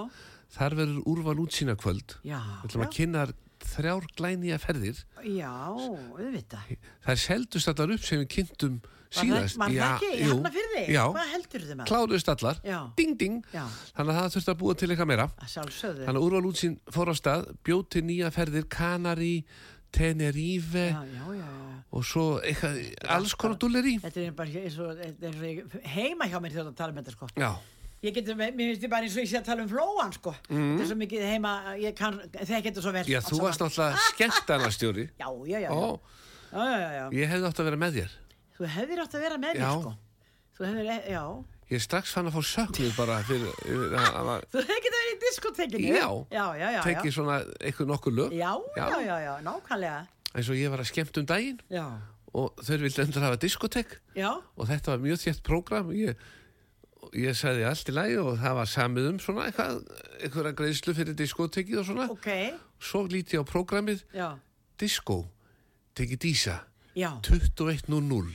Þar 0.56 0.74
verður 0.80 1.04
úrval 1.12 1.40
útsýna 1.44 1.76
kvöld. 1.80 2.16
já, 2.24 2.40
Við 2.64 2.70
ætlum 2.70 2.84
að 2.86 2.92
kynna 2.96 3.22
þrjár 3.66 4.06
glænýja 4.16 4.58
ferðir. 4.60 5.00
já, 5.24 5.52
auðvitað. 5.52 6.76
Það 7.04 7.12
er 7.16 7.22
seldust 7.24 7.68
allar 7.72 7.94
upp 7.96 8.04
sem 8.08 8.20
við 8.24 8.28
kynntum 8.36 8.82
síðast. 9.12 9.58
Var 9.62 9.70
það 9.76 9.86
ekki 9.96 10.10
í 10.16 10.24
jú, 10.26 10.32
Hafnafyrði? 10.36 10.84
Já, 10.96 11.04
Hvað 11.12 11.30
heldur 11.36 11.62
þið 11.66 11.76
með? 11.80 11.86
kláruðust 11.92 12.32
allar. 12.34 12.60
Já. 12.66 12.80
Ding, 12.98 13.16
ding. 13.20 13.38
Já, 13.54 13.64
Þannig 13.98 14.16
að 14.16 14.20
það 14.22 14.34
þurfti 14.36 14.54
að 14.56 14.60
búa 14.64 14.76
til 14.82 14.90
eitthvað 14.90 15.08
meira. 15.14 15.28
að. 15.40 15.72
Þannig 15.86 16.12
að 16.16 16.22
úrval 16.26 16.44
útsýn 16.52 16.76
fór 16.92 17.12
á 17.12 17.16
stað, 17.16 17.46
bjóð 17.64 17.86
til 17.96 18.04
nýja 18.10 18.32
ferðir, 18.36 18.68
Kanari, 18.70 19.36
Tenerife 19.96 20.88
og 21.96 22.04
svo 22.04 22.26
eitthvað, 22.44 22.82
alls 23.16 23.36
konar 23.40 23.56
dúlleri. 23.62 23.96
Þetta 24.04 24.26
er 24.26 24.34
bara 24.36 24.50
eins 24.66 24.76
og, 24.84 24.98
þetta 25.00 25.30
eins 25.30 25.64
og 25.72 25.80
heima 25.96 26.28
hjá 26.28 26.42
mér 26.44 26.52
þegar 26.58 26.68
það 26.72 26.76
tala 26.82 26.92
um 26.96 27.00
þetta 27.04 27.16
sko. 27.16 27.30
Já, 27.40 27.54
Ég 28.06 28.14
getur, 28.14 28.36
mér 28.38 28.52
finnst 28.54 28.84
ég 28.86 28.90
bara 28.92 29.08
eins 29.08 29.16
og 29.16 29.24
ég 29.24 29.30
sé 29.32 29.38
að 29.40 29.46
tala 29.48 29.64
um 29.64 29.70
flóan 29.72 30.12
sko. 30.14 30.34
Þetta 30.50 30.84
er 30.84 30.90
svo 30.92 30.98
mikið 31.00 31.24
heima, 31.26 31.54
ég 31.82 31.96
kann, 31.98 32.20
þegar 32.36 32.62
getur 32.68 32.84
svo 32.86 32.92
vel. 32.94 33.06
Já 33.10 33.18
þú 33.26 33.40
varst 33.42 33.64
náttúrulega 33.64 34.04
skemmtarnastjóri. 34.12 35.06
Já, 35.18 35.26
já, 35.54 35.58
já, 35.64 35.70
já, 35.70 35.72
Ó, 35.72 35.98
já, 36.54 36.76
já, 36.84 36.92
já. 37.00 37.06
ég 37.18 37.32
hefði 37.32 37.50
átt 37.50 37.62
að 37.64 37.70
vera 37.72 37.80
með 37.82 37.98
þér. 38.02 38.14
Þú 38.56 38.70
hefðir 38.76 39.04
átt 39.04 39.16
að 39.18 39.26
vera 39.26 39.38
með 39.42 39.60
mér 39.60 39.76
sko. 39.82 39.94
Þú 40.56 40.66
hefðir, 40.70 40.90
e- 40.96 41.12
já. 41.12 41.24
Ég 41.66 41.80
er 41.80 41.82
strax 41.82 42.12
fann 42.14 42.28
að 42.30 42.36
fá 42.38 42.42
söknuð 42.46 42.92
bara 42.96 43.16
fyrir, 43.26 43.54
fyrir 43.66 43.96
að, 43.98 44.18
að, 44.22 44.44
Þú 44.54 44.60
hefði 44.62 44.82
getið 44.86 44.98
verið 45.00 45.14
í 45.16 45.22
diskotekinu. 45.26 45.88
Já. 45.96 46.10
Já, 46.38 46.46
já, 46.62 46.68
já. 46.76 46.82
tekið 46.86 47.16
svona 47.16 47.38
eitthvað 47.60 47.90
nokkur 47.90 48.14
lög. 48.20 48.36
Já, 48.38 48.52
já, 48.78 48.86
já, 48.86 49.00
já, 49.10 49.16
já, 49.26 49.32
nákvæmlega. 49.48 50.02
eins 50.36 50.50
og 50.52 50.60
ég 50.60 50.70
var 50.74 50.82
að 50.84 50.90
skemmt 50.92 51.18
um 51.22 51.26
daginn 51.26 51.60
Já, 51.72 51.86
og 52.36 52.58
þau 52.60 52.78
vildi 52.82 53.02
endur 53.06 53.24
hafa 53.24 53.38
diskotek 53.40 53.94
já, 54.20 54.32
og 54.36 54.68
þetta 54.68 54.92
var 54.92 55.04
mjög 55.06 55.22
þétt 55.24 55.44
prógram 55.48 55.92
ég, 55.96 56.18
ég 57.16 57.38
sagði 57.40 57.64
allt 57.70 57.88
í 57.88 57.96
lagi 57.96 58.18
og 58.20 58.34
það 58.42 58.58
var 58.60 58.68
samið 58.68 59.08
um 59.14 59.20
svona 59.24 59.46
eitthvað 59.48 59.78
eitthvað 60.20 60.50
greiðslu 60.60 60.96
fyrir 60.98 61.16
diskotekið 61.16 61.80
og 61.80 61.88
svona 61.88 62.08
ok, 62.12 62.30
svo 62.84 63.06
líti 63.08 63.38
ég 63.38 63.46
á 63.48 63.48
prógramið 63.48 64.04
já, 64.12 64.28
disko, 64.78 65.22
tekið 65.96 66.20
dísa 66.28 66.58
21.00 66.96 68.34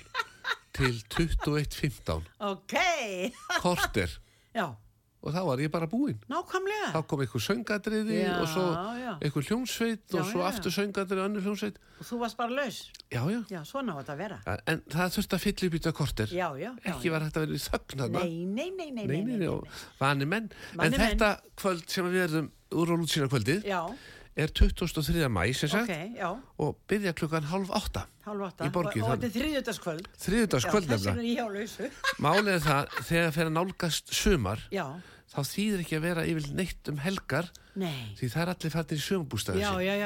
til 0.76 1.00
21.15 1.12 2.22
ok, 2.40 2.76
korter. 3.64 4.12
Já, 4.54 4.68
og 5.20 5.34
þá 5.34 5.40
var 5.44 5.61
ég 5.61 5.68
bara 5.72 5.84
búinn. 5.90 6.16
Nákvæmlega. 6.32 6.92
þá 6.94 7.00
kom 7.11 7.20
eitthvað 7.20 7.42
söngadriði 7.44 8.20
Já, 8.22 8.36
og 8.40 8.46
svo 8.48 9.42
hljónsveit 9.44 10.06
Já, 10.14 10.20
og 10.22 10.30
svo 10.30 10.44
aftur 10.46 10.72
söngadriði 10.72 11.20
og 11.20 11.28
önnur 11.28 11.44
hljónsveit 11.44 11.76
Og 12.00 12.06
þú 12.08 12.20
varst 12.22 12.38
bara 12.38 12.54
laus. 12.56 12.78
já, 13.12 13.20
já, 13.28 13.40
Já, 13.52 13.61
svona 13.68 13.92
á 13.92 14.00
þetta 14.00 14.14
að 14.14 14.22
vera. 14.22 14.38
en 14.66 14.80
það 14.88 15.12
þurfti 15.16 15.36
að 15.36 15.42
fylla 15.44 15.66
upp 15.68 15.74
í 15.74 15.80
þetta 15.80 15.92
korter. 15.98 16.32
Já, 16.32 16.46
já, 16.56 16.70
já. 16.70 16.94
ekki 16.94 17.12
var 17.12 17.26
þetta 17.26 17.42
að 17.42 17.46
vera 17.46 17.58
í 17.58 17.64
þögn 17.66 18.00
þarna. 18.00 18.22
Nei, 18.24 18.44
nei, 18.46 18.70
nei, 18.70 18.90
nei, 18.96 19.06
nei, 19.20 19.36
nei, 19.42 19.50
vani 20.00 20.30
menn. 20.30 20.48
Vanir 20.80 20.96
en 20.96 21.04
þetta 21.04 21.30
kvöld 21.61 21.84
sem 21.92 22.08
við 22.08 22.16
verðum 22.24 22.48
úr 22.80 22.94
og 22.94 23.02
lútsýna 23.02 23.28
kvöldið 23.28 23.68
Já, 23.68 23.82
er 24.45 24.53
23. 24.57 25.28
mæ 25.32 25.45
sem 25.57 25.70
sagt 25.72 25.91
ok, 25.91 26.16
já, 26.18 26.28
og 26.64 26.76
byrja 26.91 27.12
klukkan 27.18 27.47
halv 27.51 27.70
átta. 27.76 28.66
Í 28.66 28.72
borginni, 28.74 29.03
Og, 29.03 29.11
og 29.11 29.16
þetta 29.16 29.26
er 29.26 29.32
þriðjöldaskvöld. 29.36 30.11
þriðudags 30.24 30.66
Já, 30.66 30.70
kvöld 30.70 30.86
þess 30.91 31.07
vegna 31.07 31.22
nefnilega 31.22 31.30
ég 31.30 31.41
á 31.41 31.49
lausu. 31.57 31.88
málið 32.26 32.53
er 32.55 32.61
það 32.66 32.99
þegar 33.09 33.32
að 33.51 33.55
nálgast 33.57 34.12
sumar 34.14 34.62
Já, 34.70 34.84
þá 35.30 35.41
þýðir 35.51 35.82
ekki 35.84 35.97
að 35.99 36.05
vera 36.09 36.26
yfir 36.30 36.47
neitt 36.59 36.91
um 36.93 37.01
helgar 37.03 37.49
nei. 37.78 38.14
því 38.18 38.28
það 38.34 38.43
er 38.45 38.53
allir 38.55 38.74
fattir 38.76 39.01
í 39.01 39.05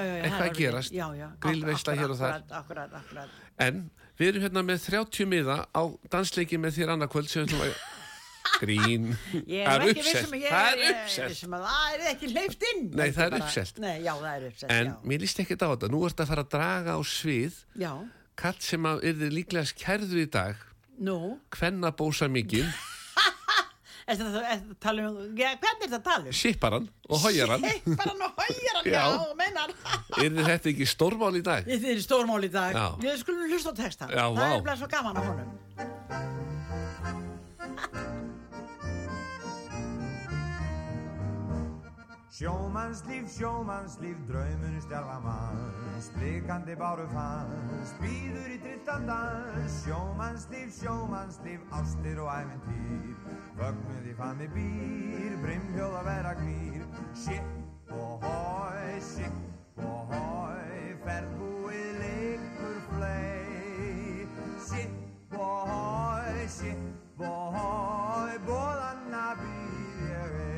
já. 0.09 0.15
eitthvað 0.29 0.49
að 0.49 0.57
gerast 0.63 0.97
grillveisla 1.45 1.95
hér 2.01 2.15
og 2.15 2.19
þar 2.23 2.33
Akkurat, 2.39 2.57
akkurat, 2.63 2.97
akkurat. 3.03 3.37
en 3.69 3.85
við 4.21 4.29
erum 4.33 4.45
hérna 4.47 4.65
með 4.69 4.85
30 4.89 5.31
miða 5.33 5.57
á 5.73 5.83
dansleiki 6.13 6.61
með 6.61 6.77
þér 6.81 6.93
annað 6.97 7.13
kvöld 7.17 7.29
sem 7.33 7.43
við 7.45 7.49
ætlum 7.55 7.65
að 7.67 7.77
grín 8.61 9.11
það 9.33 9.65
er 9.65 9.75
er 9.75 9.87
ekki 9.89 10.03
uppselt 10.05 10.35
það 10.45 10.69
er 10.69 10.83
uppselt 10.91 11.41
það 11.55 11.95
er 11.95 12.05
ekki 12.13 12.31
inn. 12.73 12.83
Nei, 12.95 13.09
það 13.11 13.25
er 13.25 13.31
bara- 13.35 13.43
uppselt. 13.45 13.79
Nei, 13.83 13.97
það 14.05 14.27
er 14.35 14.47
uppselt, 14.51 14.71
en 14.71 14.87
já. 14.93 14.97
mér 15.11 15.25
líst 15.25 15.41
ekkert 15.45 15.65
á 15.65 15.69
þetta 15.75 15.91
nú 15.95 16.03
ertu 16.09 16.23
að 16.25 16.33
fara 16.33 16.45
að 16.47 16.53
draga 16.55 16.97
á 16.97 17.01
svið 17.05 17.61
Já, 17.81 17.93
kall 18.37 18.59
sem 18.61 18.89
að 18.91 19.05
yrði 19.11 19.31
líklega 19.39 19.79
kærður 19.85 20.21
í 20.23 20.27
dag 20.31 20.57
nú, 20.99 21.19
hvenna 21.57 21.91
bósa 21.97 22.29
mikið 22.31 22.69
er 24.07 24.19
þetta 24.21 24.43
er 24.45 24.61
þetta 24.61 24.93
um, 25.09 25.17
já, 25.41 25.49
hvernig 25.57 25.87
er 25.87 25.89
þetta 25.89 25.99
að 25.99 26.05
tala 26.11 26.29
um? 26.29 26.37
sipparan 26.37 26.89
og 27.09 27.23
hójaran 27.25 27.65
nú 27.65 28.29
hægir 28.37 28.77
hann, 28.77 28.85
Já. 28.95 29.03
já, 29.09 29.35
meinar. 29.41 29.73
yrði 30.25 30.45
þetta 30.51 30.73
ekki 30.75 30.89
stórmál 30.93 31.35
í 31.41 31.43
dag 31.47 31.65
Þið 31.65 31.91
er 31.97 32.05
stórmál 32.05 32.43
í 32.45 32.53
dag. 32.53 32.77
Já. 32.77 32.87
Við 33.01 33.21
skulum 33.25 33.49
hlusta 33.49 33.73
á 33.73 33.75
textan. 33.81 34.13
Já, 34.13 34.25
það 34.29 34.41
vá. 34.45 34.49
er 34.53 34.67
bara 34.69 34.81
svo 34.83 34.91
gaman 34.93 35.17
á 35.17 35.23
honum. 35.25 36.43
Sjómannslíf, 42.35 43.29
sjómannslíf, 43.31 44.17
draumur 44.27 44.81
stjarfa 44.83 45.21
manns, 45.23 46.09
blikandi 46.17 46.75
báru 46.75 47.05
fanns, 47.13 47.93
býður 48.01 48.49
í 48.51 48.57
trittan 48.59 49.05
dans. 49.07 49.77
Sjómannslíf, 49.85 50.73
sjómannslíf, 50.81 51.63
ástir 51.79 52.19
og 52.19 52.33
æventýr, 52.33 53.13
vögnuð 53.61 54.09
í 54.11 54.15
fanni 54.19 54.49
býr, 54.51 55.37
brimhjóð 55.45 55.95
að 56.01 56.09
vera 56.09 56.33
gnýr. 56.41 56.83
Ship 57.23 57.95
og 57.95 58.27
hói, 58.27 58.99
ship 59.13 59.79
og 59.87 60.11
hói, 60.11 60.91
ferðbúið 61.07 62.01
leikur 62.01 62.81
flei. 62.89 64.27
Ship 64.67 65.39
og 65.39 65.71
hói, 65.71 66.51
ship 66.51 67.23
og 67.31 67.61
hói, 67.61 68.43
bóðanna 68.51 69.29
býr 69.39 70.11
ég 70.11 70.37
ei. 70.49 70.54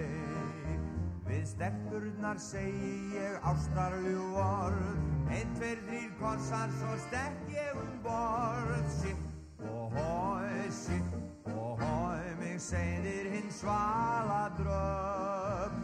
Við 1.47 1.53
stelpurnar 1.53 2.39
segi 2.43 2.95
ég 3.15 3.45
ástarljú 3.47 4.23
orð. 4.43 4.87
Einn, 5.31 5.53
tveir, 5.55 5.79
þrýr 5.87 6.09
kossar, 6.19 6.73
svo 6.81 6.95
stekk 7.05 7.53
ég 7.55 7.77
um 7.79 7.93
borð. 8.03 8.89
Sipp 8.91 9.63
og 9.63 9.95
hói, 9.95 10.65
sipp 10.75 11.47
og 11.53 11.85
hói 11.85 12.35
Mig 12.41 12.59
segðir 12.59 13.31
hinn 13.31 13.55
svala 13.55 14.41
dröf 14.59 15.79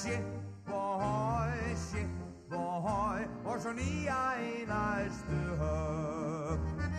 Sipp 0.00 0.74
og 0.74 1.06
hói, 1.06 1.78
sipp 1.78 2.58
og 2.58 2.90
hói 2.90 3.22
Og 3.44 3.62
svo 3.62 3.76
nýja 3.78 4.18
í 4.42 4.66
næstu 4.66 5.44
höf 5.62 6.93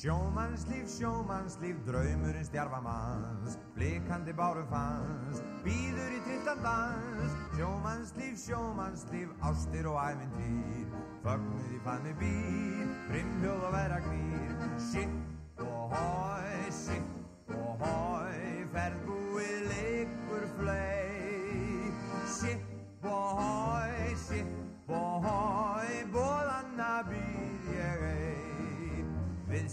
Sjómannslíf, 0.00 0.88
sjómannslíf, 0.88 1.76
draumurinn 1.84 2.44
stjarfa 2.44 2.78
manns, 2.80 3.58
blikandi 3.74 4.32
báru 4.32 4.62
fanns, 4.70 5.42
býður 5.60 6.14
í 6.16 6.20
trittan 6.24 6.62
dans. 6.64 7.34
Sjómannslíf, 7.52 8.38
sjómannslíf, 8.46 9.34
ástir 9.44 9.90
og 9.90 9.98
ævintýr, 10.00 10.86
fögnuð 11.26 11.74
í 11.76 11.80
fanni 11.84 12.14
býr, 12.22 12.94
brimhljóð 13.10 13.66
og 13.68 13.74
vera 13.76 13.98
gnýr. 14.06 14.54
Sipp 14.86 15.60
og 15.66 15.92
hói, 15.92 16.70
sipp 16.72 17.52
og 17.58 17.84
hói, 17.84 18.64
ferðbúið 18.72 19.68
leikur 19.68 20.48
flei. 20.56 20.89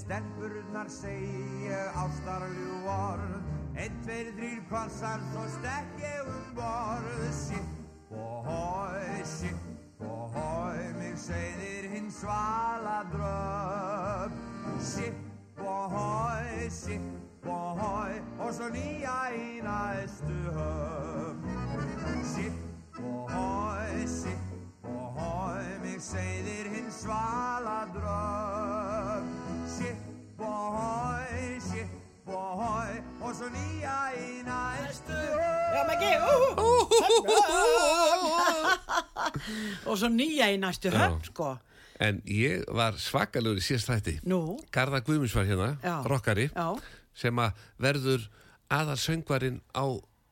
Stelpurnar 0.07 0.87
segi 0.87 1.67
ég 1.67 1.95
ástarljú 1.99 2.75
orð 2.87 3.55
Einn, 3.77 3.97
tveir, 4.01 4.29
þrýr 4.33 4.61
kossar, 4.71 5.21
svo 5.29 5.43
stekk 5.53 5.99
ég 6.01 6.29
um 6.31 6.45
borð. 6.57 7.25
Sipp 7.35 8.15
og 8.15 8.47
hói, 8.47 9.19
sipp 9.21 10.01
og 10.01 10.33
hói, 10.33 10.79
mig 10.97 11.13
segðir 11.21 11.85
hinn 11.91 12.09
svala 12.09 13.03
dröf. 13.11 14.39
Sipp 14.81 15.61
og 15.61 15.93
hói, 15.93 16.71
sipp 16.73 17.45
og 17.45 17.83
hói, 17.83 18.17
og 18.39 18.49
svo 18.57 18.71
nýja 18.73 19.19
í 19.37 19.61
næstu 19.61 20.41
höf. 20.57 21.47
Sipp 22.33 22.97
og 23.03 23.29
hói, 23.35 24.09
sipp 24.09 24.89
og 24.89 25.21
hói, 25.21 25.69
mig 25.85 26.01
segðir 26.01 26.73
hinn 26.73 26.89
svala 27.03 27.83
dröf. 27.93 28.46
Og 33.37 33.43
svo 33.43 33.49
nýja 33.53 33.95
í 34.17 34.41
næstu. 34.41 35.13
Já, 35.13 35.81
Maggi, 35.85 36.07
ú, 36.17 36.37
og 39.85 39.99
svo 39.99 40.09
nýja 40.09 40.47
í 40.49 40.57
næstu 40.57 40.89
höfn, 40.89 41.19
sko. 41.27 41.51
En 42.01 42.17
ég 42.25 42.63
var 42.73 42.97
svakalur 42.97 43.59
í 43.59 43.61
síðast 43.61 43.91
þætti. 43.91 44.15
Nú, 44.25 44.57
Garðar 44.73 45.05
Guðmunds 45.05 45.35
var 45.37 45.45
hérna, 45.45 45.69
Já. 45.85 46.01
rockari, 46.09 46.47
já, 46.49 46.81
sem 47.13 47.37
að 47.37 47.61
verður 47.77 48.25
aðal 48.73 48.97
söngvarinn 49.05 49.61
á 49.77 49.85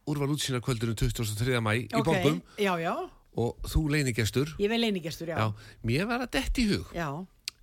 úrval 0.09 0.33
útsýnarkvöldinu 0.33 0.97
23. 0.97 1.61
mæ 1.61 1.71
í 1.77 1.87
ok, 1.93 2.05
bombum 2.09 2.41
já, 2.57 2.73
já, 2.81 2.93
og 3.37 3.57
þú 3.69 3.85
leinigestur. 3.93 4.49
ég 4.57 4.69
vil 4.73 4.81
leinigestur, 4.81 5.29
já, 5.29 5.37
Já, 5.37 5.53
mér 5.85 6.09
var 6.09 6.25
að 6.25 6.31
dett 6.41 6.57
í 6.57 6.67
hug 6.73 6.89
já, 6.93 7.09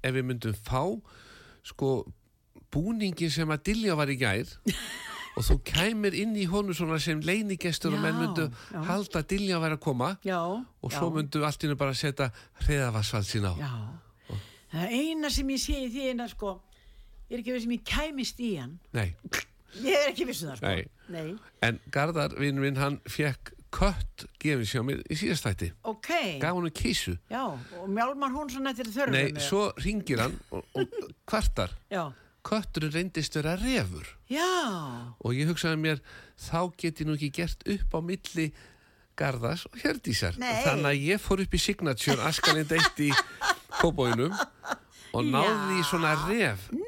ef 0.02 0.14
við 0.14 0.22
myndum 0.26 0.54
fá 0.54 0.82
sko 1.66 2.04
búningin 2.72 3.30
sem 3.30 3.50
að 3.50 3.62
Dilja 3.70 3.94
var 3.98 4.10
í 4.10 4.16
gær 4.18 4.46
og 5.36 5.44
þú 5.46 5.56
kæmir 5.64 6.14
inn 6.18 6.34
í 6.36 6.44
honu 6.50 6.74
sem 6.76 7.20
leinigestur 7.24 7.94
og 7.94 8.00
Já, 8.00 8.02
menn 8.04 8.18
myndu 8.20 8.48
já. 8.50 8.82
halda 8.88 9.22
að 9.22 9.28
Dilja 9.32 9.60
væri 9.62 9.78
að 9.78 9.80
koma 9.86 10.10
já, 10.26 10.38
og 10.42 10.92
svo 10.92 11.08
myndu 11.14 11.44
allt 11.46 11.64
innu 11.64 11.76
bara 11.80 11.94
setja 11.96 12.30
hreðavassvald 12.66 13.28
sín 13.28 13.48
á. 13.48 13.54
Já, 13.56 13.72
það 14.74 14.92
eina 14.98 15.30
sem 15.32 15.48
ég 15.54 15.62
sé 15.62 15.78
í 15.86 15.88
því 15.94 16.10
eina 16.12 16.28
sko, 16.28 16.58
er 17.30 17.40
ekki 17.40 17.54
við 17.56 17.64
sem 17.64 17.74
ég 17.78 17.84
kæmist 17.88 18.40
í 18.44 18.52
hann, 18.60 18.76
Nei, 18.92 19.08
ég 19.80 19.96
er 19.96 20.12
ekki 20.12 20.28
viss 20.28 20.44
um 20.44 20.52
það 20.52 20.60
sko. 20.60 20.66
Nei. 20.68 20.86
Nei. 21.12 21.34
en 21.64 21.80
Garðar, 21.92 22.36
vinnur 22.40 22.64
minn, 22.68 22.76
hann 22.80 23.00
fekk 23.08 23.54
kött 23.72 24.26
gefin 24.40 24.66
sér 24.68 24.82
á 24.84 24.88
mér 24.88 24.98
í 25.08 25.16
síðastætti. 25.16 25.70
Ok, 25.88 26.10
Gaf 26.42 26.52
hann 26.58 26.70
kísu. 26.76 27.14
já, 27.32 27.40
og 27.80 27.86
mjálmar 27.88 28.34
hún 28.36 28.50
svona 28.52 28.74
eftir 28.74 28.90
þörfum. 28.92 29.16
Nei, 29.16 29.40
svo 29.40 29.70
ringir 29.80 30.20
hann 30.20 30.36
og, 30.52 30.66
og 30.76 30.92
kvartar. 31.24 31.72
Já, 31.88 32.10
Kötturinn 32.42 32.92
reyndist 32.92 33.36
vera 33.38 33.54
refur. 33.60 34.06
já, 34.30 34.46
og 35.22 35.34
ég 35.36 35.46
hugsaði 35.50 35.78
mér 35.78 36.00
þá 36.42 36.58
get 36.76 37.00
ég 37.00 37.06
nú 37.06 37.14
ekki 37.18 37.30
gert 37.38 37.62
upp 37.70 37.94
á 37.94 38.00
milli 38.02 38.48
Garðars 39.16 39.66
og 39.68 39.76
Hjördísar 39.82 40.38
Nei. 40.40 40.62
þannig 40.64 40.88
að 40.88 41.02
ég 41.12 41.20
fór 41.20 41.42
upp 41.44 41.54
í 41.54 41.60
Signature 41.60 42.22
Askalind 42.26 42.72
1 42.72 43.02
í 43.04 43.10
Kóbóinum 43.78 44.32
og 45.12 45.26
náði 45.28 45.76
í 45.78 45.84
svona 45.84 46.14
ref 46.26 46.64
Nei, 46.72 46.80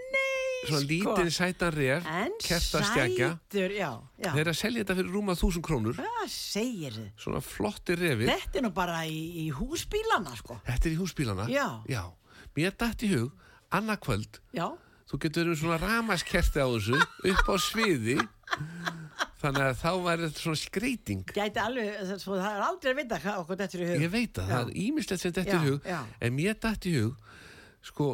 svona 0.64 0.80
sko. 0.80 0.88
lítinn 0.90 1.30
sætan 1.36 1.74
ref 1.76 2.06
en 2.08 2.32
kertastjækja 2.40 3.28
sætur, 3.36 3.74
já, 3.76 3.90
já, 4.24 4.30
þeir 4.32 4.50
að 4.54 4.56
selja 4.62 4.82
þetta 4.84 4.96
fyrir 5.02 5.12
rúma 5.12 5.36
þúsund 5.38 5.66
krónur 5.68 5.98
hvað 6.00 6.30
segir 6.32 6.96
þið? 6.96 7.10
svona 7.20 7.42
flotti 7.44 7.98
refir 8.00 8.32
Þetta 8.32 8.58
er 8.58 8.66
nú 8.66 8.72
bara 8.74 9.02
í, 9.06 9.20
í 9.44 9.50
húsbílana 9.54 10.34
sko. 10.40 10.58
þetta 10.66 10.88
er 10.88 10.96
í 10.96 11.00
húsbílana 11.02 11.46
Já. 11.52 11.68
mér 12.56 12.72
dætt 12.80 13.04
í 13.04 13.12
hug 13.12 13.30
annarkvöld 13.74 14.40
Já, 14.56 14.70
þú 15.14 15.20
getur 15.22 15.44
verið 15.46 15.60
svona 15.60 15.76
ramaskerti 15.78 16.58
á 16.58 16.66
þessu 16.74 16.96
upp 17.30 17.46
á 17.46 17.54
sviði. 17.62 18.16
Þannig 19.44 19.62
að 19.68 19.76
þá 19.78 19.90
væri 20.02 20.24
þetta 20.24 20.42
svona 20.42 20.58
skreiting 20.58 21.22
gæti 21.36 21.60
alveg, 21.60 21.90
það, 22.00 22.20
svo, 22.22 22.38
það 22.40 22.56
er 22.56 22.64
aldrei 22.64 22.90
að 22.90 22.98
vita 22.98 23.18
hvað 23.22 23.40
okkur 23.42 23.62
er 23.64 23.74
í 23.76 23.88
hug. 23.90 24.02
Ég 24.02 24.12
veit 24.14 24.40
að 24.40 24.48
Já. 24.48 24.54
það 24.54 24.64
er 24.64 24.78
ímislegt 24.84 25.22
sem 25.22 25.34
Já, 25.36 25.44
í 25.44 25.60
hug 25.68 25.88
já. 25.92 25.98
en 26.24 26.34
mér 26.38 26.58
dætt 26.64 26.88
í 26.88 26.94
hug 26.96 27.30
sko, 27.84 28.08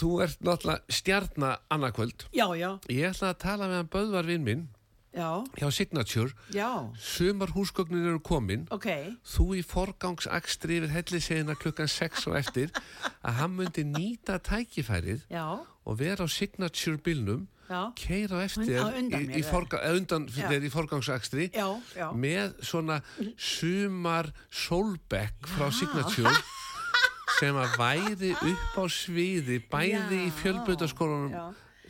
þú 0.00 0.10
ert 0.24 0.42
náttúrulega 0.48 0.96
stjarna 0.96 1.50
annarkvöld 1.70 2.26
Já, 2.32 2.46
já, 2.56 2.70
ég 2.88 3.10
ætla 3.12 3.34
að 3.34 3.40
tala 3.44 3.68
með 3.68 3.82
hann 3.82 3.92
Böðvar 3.92 4.30
vinn 4.32 4.46
minn 4.46 4.68
já, 5.12 5.44
hjá 5.58 5.68
Signature. 5.74 6.32
Já, 6.54 6.70
sumar 6.96 7.52
húsgögnin 7.54 8.06
eru 8.06 8.20
komin. 8.22 8.66
Ok, 8.72 8.88
þú 9.26 9.46
í 9.58 9.62
forgangsakstri 9.66 10.80
yfir 10.80 10.94
hellisegina 10.94 11.56
klukkan 11.58 11.90
6 11.90 12.28
og 12.30 12.38
eftir 12.40 12.72
að 13.20 13.40
hann 13.42 13.56
myndi 13.58 13.84
nýta 13.84 14.38
tækifærið 14.46 15.26
já, 15.28 15.44
og 15.86 15.98
vera 16.00 16.26
á 16.26 16.28
Signature 16.30 16.98
bílnum 17.00 17.46
já, 17.70 17.82
keira 17.96 18.42
eftir 18.44 18.80
undan 18.82 19.28
í, 19.28 19.40
í, 19.40 19.42
forga, 19.46 19.80
undan 19.94 20.26
þér 20.28 20.66
í 20.66 20.72
forgangsakstri 20.72 21.50
já, 21.54 21.68
já. 21.96 22.08
með 22.12 22.56
svona 22.66 23.00
sumar 23.38 24.32
sólbekk 24.50 25.50
frá 25.54 25.70
Signature 25.74 26.34
sem 27.38 27.56
að 27.56 27.76
væri 27.80 28.32
upp 28.34 28.76
á 28.76 28.84
sviði 28.92 29.60
bæði 29.70 30.24
í 30.26 30.28
Já. 30.28 30.36
fjölbrutaskólanum 30.42 31.32
Já. 31.32 31.44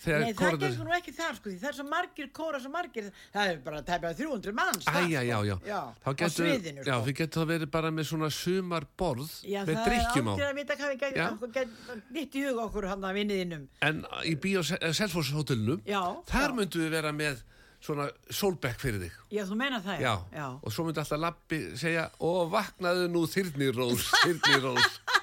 Þegar 0.05 0.23
Nei, 0.25 0.33
það 0.39 0.55
gengur 0.65 0.87
nú 0.89 0.95
ekki 0.97 1.13
þar 1.17 1.37
sko, 1.39 1.51
því 1.51 1.59
það 1.61 1.69
er 1.71 1.77
svo 1.79 1.87
margir 1.91 2.31
kóra, 2.37 2.61
svo 2.65 2.71
margir, 2.75 3.11
það 3.35 3.51
er 3.53 3.59
bara 3.67 3.83
tæpjað 3.91 4.17
300 4.23 4.55
manns 4.61 4.85
þar, 4.89 4.99
Æja, 5.05 5.23
já, 5.29 5.39
já, 5.51 5.57
já, 5.71 5.81
Þá 6.05 6.09
á 6.09 6.13
getur- 6.21 6.35
sviðinu 6.37 6.85
Já, 6.87 6.95
sko. 6.95 7.05
þið 7.09 7.19
getur 7.21 7.41
það 7.43 7.51
verið 7.55 7.71
bara 7.77 7.91
með 8.01 8.09
svona 8.11 8.31
sumar 8.33 8.87
borð 8.99 9.31
Já, 9.45 9.61
með 9.65 9.75
það 9.75 9.85
er 9.85 9.91
drikkjum 9.91 10.27
á 10.27 10.33
aldrei 10.33 10.49
að 10.51 10.59
vita 10.61 10.79
hvað 10.81 10.91
við 10.91 11.01
Já. 11.01 11.29
getum, 11.31 11.53
getum, 11.61 12.03
nýtt 12.17 12.35
í 12.41 12.45
huga 12.49 12.65
okkur 12.69 12.89
hann 12.91 13.07
að 13.11 13.15
vinniðinum. 13.21 13.69
En 13.83 14.03
í 14.25 14.35
bíó 14.41 14.65
Selfoss 14.65 15.33
hótelinu 15.37 15.81
Já, 15.87 16.03
þar 16.31 16.51
já. 16.51 16.57
myndum 16.61 16.85
við 16.87 16.91
vera 16.97 17.13
með 17.13 17.43
svona 17.81 18.11
sólbekk 18.29 18.77
fyrir 18.83 19.01
þig 19.07 19.13
Já, 19.33 19.45
þú 19.49 19.57
meina 19.57 19.79
það, 19.81 20.01
Já, 20.05 20.15
já. 20.37 20.47
og 20.61 20.73
svo 20.75 20.85
myndi 20.85 21.01
alltaf 21.01 21.21
lappi 21.23 21.61
segja 21.81 22.11
og 22.21 22.51
vaknaðu 22.53 23.07
nú 23.09 23.23
þyrnirós, 23.25 24.05
þyrnirós 24.25 24.91
þá 25.01 25.20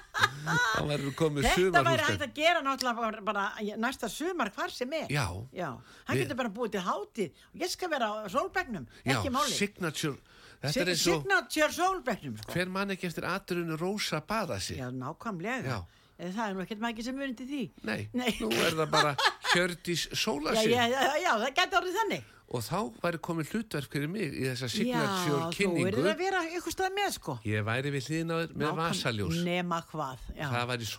Þetta 0.48 1.84
væri 1.84 2.06
hægt 2.08 2.24
að 2.24 2.34
gera 2.38 2.62
náttúrulega 2.66 3.24
bara, 3.26 3.46
næsta 3.78 4.10
sumar 4.10 4.50
hvar 4.56 4.72
sem 4.72 4.94
er. 4.94 5.08
Já, 5.12 5.28
Já, 5.54 5.70
hann 6.08 6.16
Við- 6.18 6.24
getur 6.26 6.38
bara 6.40 6.50
búið 6.50 6.72
til 6.78 6.82
hátíð 6.82 7.32
og 7.54 7.62
ég 7.62 7.70
skal 7.70 7.90
vera 7.90 8.08
á 8.08 8.28
sólbegnum, 8.32 8.88
ekki 9.06 9.30
máli. 9.34 9.52
signature 9.52 10.18
og 10.64 10.72
Signature 10.74 11.72
sólbegnum, 11.72 12.38
sko. 12.42 12.52
hver 12.54 12.70
mann 12.70 12.90
ekki 12.90 13.08
eftir 13.08 13.24
aturinu 13.30 13.78
Rósa 13.78 14.22
baða 14.22 14.60
sig 14.60 14.78
Já, 14.80 14.90
nákvæmlega. 14.92 15.64
Já. 15.66 15.84
Eh, 16.20 16.32
Það 16.34 16.50
er 16.50 16.54
nú 16.56 16.62
ekkert 16.66 16.80
maður 16.82 17.04
sem 17.04 17.36
til 17.36 17.46
því. 17.48 17.70
Nei, 17.84 18.10
Nei. 18.14 18.32
nú 18.42 18.50
er 18.52 18.72
það 18.74 18.90
bara 18.90 19.16
Hjördís 19.54 20.08
sóla 20.18 20.54
Já, 20.56 20.62
sig 20.64 20.72
já, 20.72 20.88
já, 20.90 21.14
já, 21.22 21.32
það 21.38 21.54
getur 21.56 21.78
orðið 21.82 21.98
þannig. 22.02 22.24
Og 22.48 22.64
þá 22.64 22.78
væri 23.04 23.20
komið 23.28 23.50
hlutverk 23.54 23.92
fyrir 23.92 24.12
mig 24.12 24.32
í 24.32 24.46
þessa 24.48 24.70
Já, 24.70 24.74
signature 24.78 25.40
þú 25.42 25.54
kynningu 25.58 25.86
verður 25.90 26.12
að 26.14 26.22
vera 26.22 26.44
ykkur 26.58 26.76
stað 26.78 26.94
með, 26.96 27.10
sko. 27.18 27.38
Ég 27.48 27.66
væri 27.68 27.92
við 27.96 28.08
hliðin 28.08 28.32
á 28.32 28.38
þér 28.40 28.54
með 28.62 28.76
vasaljós 28.82 29.42
Nema 29.48 29.82
hvað, 29.92 30.28
já. 30.38 30.48
Það 30.54 30.70
væri 30.72 30.92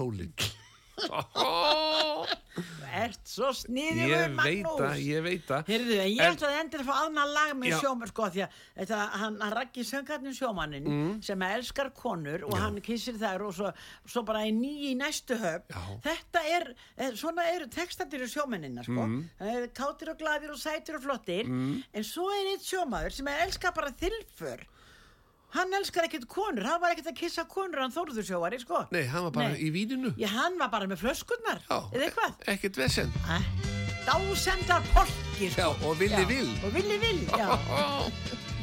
sólin 1.06 2.36
Ert 2.98 3.28
svo 3.28 3.50
sniðið 3.54 4.08
Ég 4.10 4.32
veit 4.34 4.66
að, 4.82 4.94
ég 5.04 5.20
veit 5.22 5.50
að 5.54 5.68
Heyrðu, 5.70 5.96
en 6.02 6.08
ég 6.10 6.22
En- 6.24 6.32
ætlaði 6.34 6.56
endur 6.62 6.80
að 6.82 6.88
fá 6.88 6.94
annað 7.04 7.32
lag 7.36 7.50
með 7.60 7.68
Já. 7.70 7.76
sjómann, 7.82 8.08
sko, 8.10 8.28
því 8.34 8.40
að 8.46 8.56
þetta, 8.80 8.98
hann, 9.20 9.36
hann 9.44 9.54
rakki 9.58 9.84
söngarnir 9.86 10.34
sjómannin 10.38 10.88
Mm. 10.88 11.12
sem 11.22 11.42
elskar 11.46 11.90
konur 11.94 12.42
og 12.48 12.56
hann 12.58 12.80
kissir 12.80 13.14
þær 13.20 13.44
og 13.46 13.54
svo, 13.54 13.72
svo 14.08 14.22
bara 14.26 14.40
í 14.48 14.52
nýji 14.56 14.90
í 14.94 14.96
næstu 14.98 15.36
höf. 15.38 15.68
Já. 15.70 15.84
Þetta 16.08 16.42
er, 16.56 16.74
er, 16.96 17.12
svona 17.20 17.44
eru 17.54 17.68
textatir 17.68 18.24
í 18.24 18.30
sjómennina, 18.32 18.82
sko. 18.82 19.04
Mm. 19.06 19.20
Það 19.38 19.54
er 19.62 19.68
kátir 19.68 20.08
og 20.14 20.18
gladir 20.18 20.50
og 20.50 20.58
sætir 20.58 20.96
og 20.98 21.02
flottir, 21.04 21.46
en 21.46 22.02
svo 22.04 22.26
er 22.32 22.54
eitt 22.56 22.64
sjómaður 22.66 23.12
sem 23.20 23.26
elskar 23.36 23.74
bara 23.76 23.92
þilfur. 23.92 24.64
Hann 25.56 25.72
elskar 25.72 26.04
ekkert 26.04 26.26
konur, 26.28 26.62
hann 26.68 26.80
var 26.82 26.92
ekkert 26.92 27.06
að 27.12 27.14
kissa 27.22 27.44
konur, 27.48 27.78
hann 27.80 27.92
þórður 27.94 28.26
sjóari, 28.28 28.58
sko. 28.60 28.82
Nei, 28.92 29.06
hann 29.08 29.24
var 29.28 29.30
bara 29.32 29.48
Nei. 29.54 29.62
í 29.64 29.70
víninu 29.72 30.10
Já, 30.20 30.28
hann 30.34 30.58
var 30.60 30.68
bara 30.74 30.86
með 30.90 31.00
flöskurnar, 31.06 31.62
Já, 31.70 31.78
eða 31.94 32.04
eitthvað. 32.10 32.34
e- 32.44 32.52
Ekkert 32.52 32.76
vesen 32.76 33.12
Æ, 33.24 33.38
Dásendar 34.04 34.82
polki, 34.92 35.48
sko. 35.50 35.60
Já, 35.60 35.68
og 35.88 35.96
villi 36.00 36.20
Já, 36.20 36.28
vill 36.28 36.52
Og 36.64 36.74
villi 36.76 36.98
vill, 36.98 37.24
já. 37.32 37.48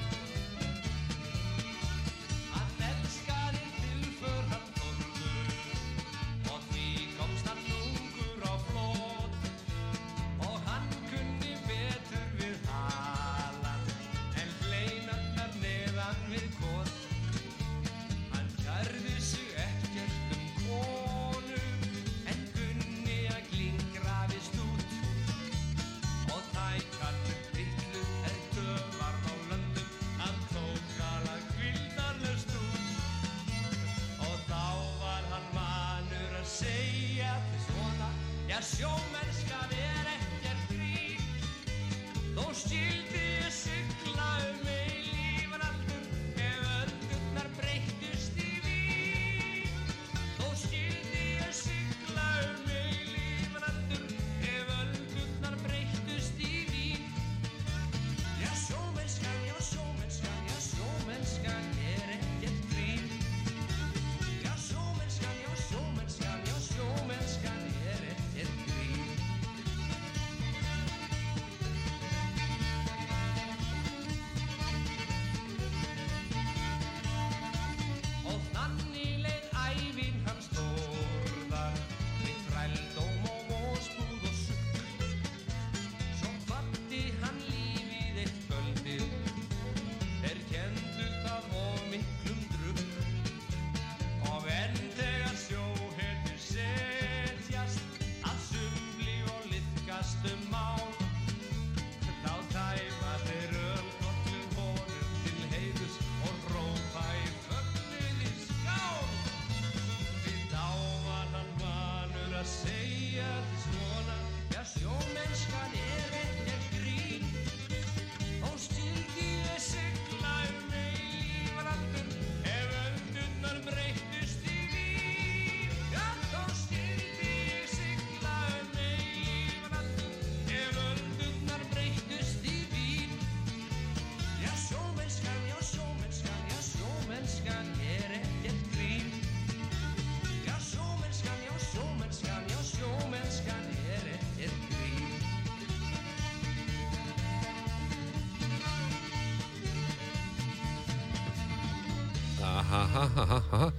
ha, 152.75 153.05
ha, 153.15 153.25
ha, 153.25 153.25
ha, 153.25 153.59
ha. 153.65 153.71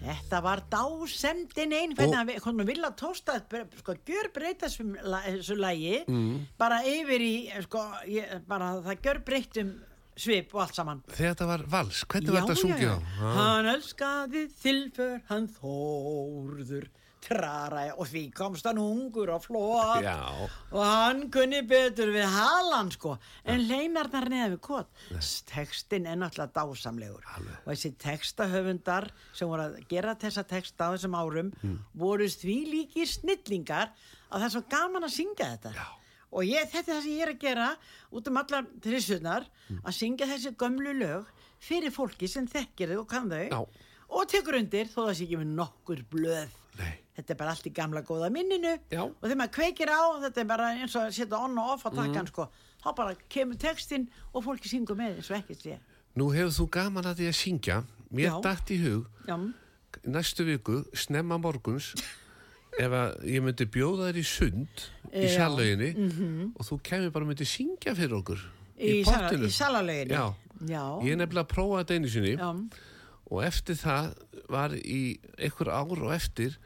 Þetta 0.00 0.38
var 0.40 0.62
dásemdin 0.72 1.74
einn 1.76 1.90
hvernig 1.92 2.16
hvernig 2.16 2.44
hann 2.46 2.62
vilja 2.70 2.88
tósta 2.96 3.34
sko, 3.82 3.94
gjör 4.08 4.30
breyta 4.32 4.70
þessu, 4.70 5.56
lagi 5.60 5.98
Mm. 6.08 6.46
bara 6.58 6.78
yfir 6.88 7.20
í 7.20 7.34
sko, 7.66 7.82
ég, 8.08 8.32
bara 8.48 8.70
það 8.86 9.02
gjör 9.04 9.20
breytum 9.28 9.74
svip 10.16 10.54
og 10.54 10.62
allt 10.64 10.74
saman 10.74 11.02
þetta 11.16 11.46
var 11.46 11.62
vals, 11.68 12.00
hvernig 12.08 12.32
var 12.32 12.42
þetta 12.48 12.56
að 12.56 12.62
sungja? 12.64 12.96
Hann 13.20 13.68
elskaði 13.74 14.46
þilfur 14.62 15.20
hann 15.28 15.46
þórður 15.60 16.88
trara 17.24 17.82
og 17.94 18.08
því 18.08 18.22
komst 18.36 18.66
hann 18.68 18.78
ungur 18.80 19.30
og 19.34 19.44
flott. 19.44 20.02
Já, 20.04 20.16
og 20.72 20.80
hann 20.84 21.26
kunni 21.32 21.60
betur 21.68 22.12
við 22.14 22.26
halan 22.32 22.90
sko. 22.94 23.16
En 23.44 23.62
leimarnar 23.68 24.28
neða 24.32 24.50
við 24.54 24.60
kot. 24.64 24.90
Textin 25.50 26.08
er 26.08 26.18
náttúrulega 26.20 26.54
dásamlegur. 26.56 27.24
Og 27.64 27.70
þessi 27.72 27.92
textahöfundar 28.00 29.10
sem 29.36 29.48
voru 29.50 29.68
að 29.68 29.78
gera 29.90 30.16
þessa 30.20 30.44
texta 30.48 30.88
á 30.88 30.94
þessum 30.96 31.16
árum 31.18 31.52
voru 31.94 32.28
því 32.30 32.56
líkir 32.74 33.08
snillingar 33.10 33.92
að 34.30 34.38
það 34.40 34.46
er 34.48 34.54
svo 34.56 34.62
gaman 34.70 35.06
að 35.08 35.16
syngja 35.16 35.50
þetta. 35.54 35.74
Já. 35.76 35.86
og 36.30 36.44
ég, 36.46 36.66
þetta 36.70 36.92
er 36.92 36.94
það 36.94 37.02
sem 37.02 37.14
ég 37.16 37.22
er 37.26 37.30
að 37.32 37.40
gera 37.42 37.68
út 38.14 38.28
um 38.30 38.36
allar 38.38 38.66
trissunar 38.84 39.46
að 39.80 39.96
syngja 39.96 40.28
þessi 40.30 40.52
gömlu 40.60 40.92
lög 41.00 41.30
fyrir 41.60 41.90
fólki 41.90 42.28
sem 42.30 42.46
þekkir 42.48 42.94
þau 42.94 43.00
og 43.02 43.08
kann 43.10 43.26
þau 43.32 43.42
Já. 43.50 43.58
og 44.14 44.28
tekur 44.30 44.56
undir 44.60 44.86
þó 44.92 45.00
það 45.08 45.14
sé 45.18 45.26
ekki 45.26 45.40
með 45.42 45.50
nokkur 45.58 46.04
blöð. 46.14 46.54
Nei. 46.78 46.92
Þetta 47.20 47.34
er 47.36 47.38
bara 47.44 47.54
allt 47.54 47.68
í 47.70 47.72
gamla 47.76 48.02
góða 48.02 48.30
minninu 48.34 48.74
Já. 48.90 49.02
og 49.06 49.22
þegar 49.22 49.38
maður 49.44 49.54
kveikir 49.60 49.92
á 49.94 50.02
þetta 50.26 50.40
er 50.44 50.48
bara 50.50 50.68
eins 50.74 50.96
og 50.96 51.06
að 51.06 51.14
setja 51.20 51.38
on 51.44 51.58
og 51.58 51.70
off 51.76 51.86
á 51.86 51.90
takkan 51.94 52.24
Mhm. 52.24 52.32
sko, 52.32 52.48
þá 52.84 52.88
bara 52.96 53.14
kemur 53.28 53.56
textin 53.60 54.08
og 54.34 54.44
fólki 54.44 54.68
syngur 54.72 54.96
með 54.96 55.16
eins 55.20 55.30
og 55.30 55.36
ekkert 55.42 55.62
sé 55.62 55.78
nú 56.16 56.32
hefur 56.34 56.50
þú 56.58 56.68
gaman 56.70 57.04
að 57.06 57.20
því 57.20 57.26
að 57.30 57.36
syngja. 57.38 57.84
Mér 58.10 58.26
Já. 58.26 58.40
datt 58.42 58.66
í 58.74 58.76
hug 58.82 59.06
já, 59.28 59.36
næstu 60.04 60.42
viku, 60.44 60.80
snemma 60.94 61.38
morguns, 61.38 61.92
ef 62.80 62.90
að 62.90 63.22
ég 63.30 63.42
myndi 63.44 63.66
bjóða 63.70 64.08
þér 64.10 64.18
í 64.18 64.24
sund 64.26 64.82
í 65.14 65.26
Já. 65.28 65.36
salauginni 65.38 66.50
og 66.58 66.66
þú 66.66 66.80
kemur 66.82 67.10
bara 67.14 67.24
og 67.24 67.30
myndi 67.30 67.46
syngja 67.46 67.94
fyrir 67.94 68.16
okkur 68.18 68.40
í, 68.78 68.90
í, 68.90 69.04
í 69.04 69.52
já, 70.68 70.82
Ég 71.04 71.12
er 71.14 71.16
nefnilega 71.16 71.46
að 71.46 71.52
prófa 71.54 71.78
þetta 71.84 71.94
einu 71.96 72.08
sinni 72.10 72.34
já. 72.36 72.50
Og 73.30 73.44
eftir 73.46 73.78
það 73.78 74.12
var 74.50 74.74
í 74.80 75.02
einhver 75.38 75.70
ár 75.70 75.94
og 76.02 76.12
eftir 76.16 76.56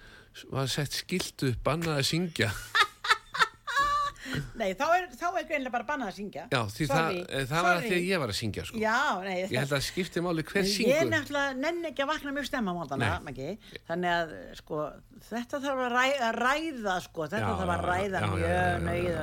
var 0.51 0.67
sett 0.73 0.97
skiltu 0.97 1.53
upp 1.53 1.63
bannað 1.67 2.01
að 2.01 2.09
syngja. 2.09 2.51
nei, 4.59 4.73
þá 4.75 4.85
er, 4.97 5.05
þá 5.15 5.27
er 5.39 5.45
greinlega 5.47 5.71
bara 5.75 5.85
bannað 5.87 6.09
að 6.11 6.17
syngja 6.17 6.45
Já, 6.51 6.61
því 6.75 6.87
það, 6.91 7.19
eh, 7.29 7.45
það 7.51 7.67
var 7.67 7.83
því 7.85 7.91
að 7.95 8.07
ég 8.09 8.21
var 8.23 8.31
að 8.33 8.39
syngja 8.39 8.65
sko. 8.67 8.79
já, 8.81 8.95
nei, 9.23 9.35
Ég 9.45 9.53
held 9.61 9.75
að 9.77 9.83
skipti 9.87 10.23
máli 10.25 10.45
hver 10.49 10.65
Ég 10.65 10.71
syngur. 10.73 11.11
nefnilega 11.13 11.53
nenni 11.61 11.91
ekki 11.91 12.03
að 12.03 12.11
vakna 12.11 12.33
mjög 12.35 12.49
stemma 12.49 12.75
mótana, 12.75 13.11
Nei. 13.13 13.21
Maggi. 13.29 13.51
Þannig 13.91 14.15
að, 14.15 14.33
sko, 14.59 14.81
þetta 15.29 15.61
þarf 15.67 15.85
að 15.85 15.95
ræða, 15.99 16.31
ræða 16.41 16.97
sko, 17.05 17.29
þetta 17.29 17.45
Já, 17.45 17.59
þarf 17.61 17.75
að 17.77 17.85
ræða 17.91 18.25
já, 18.25 18.31
mjög 18.33 18.89
nöyð. 18.89 19.21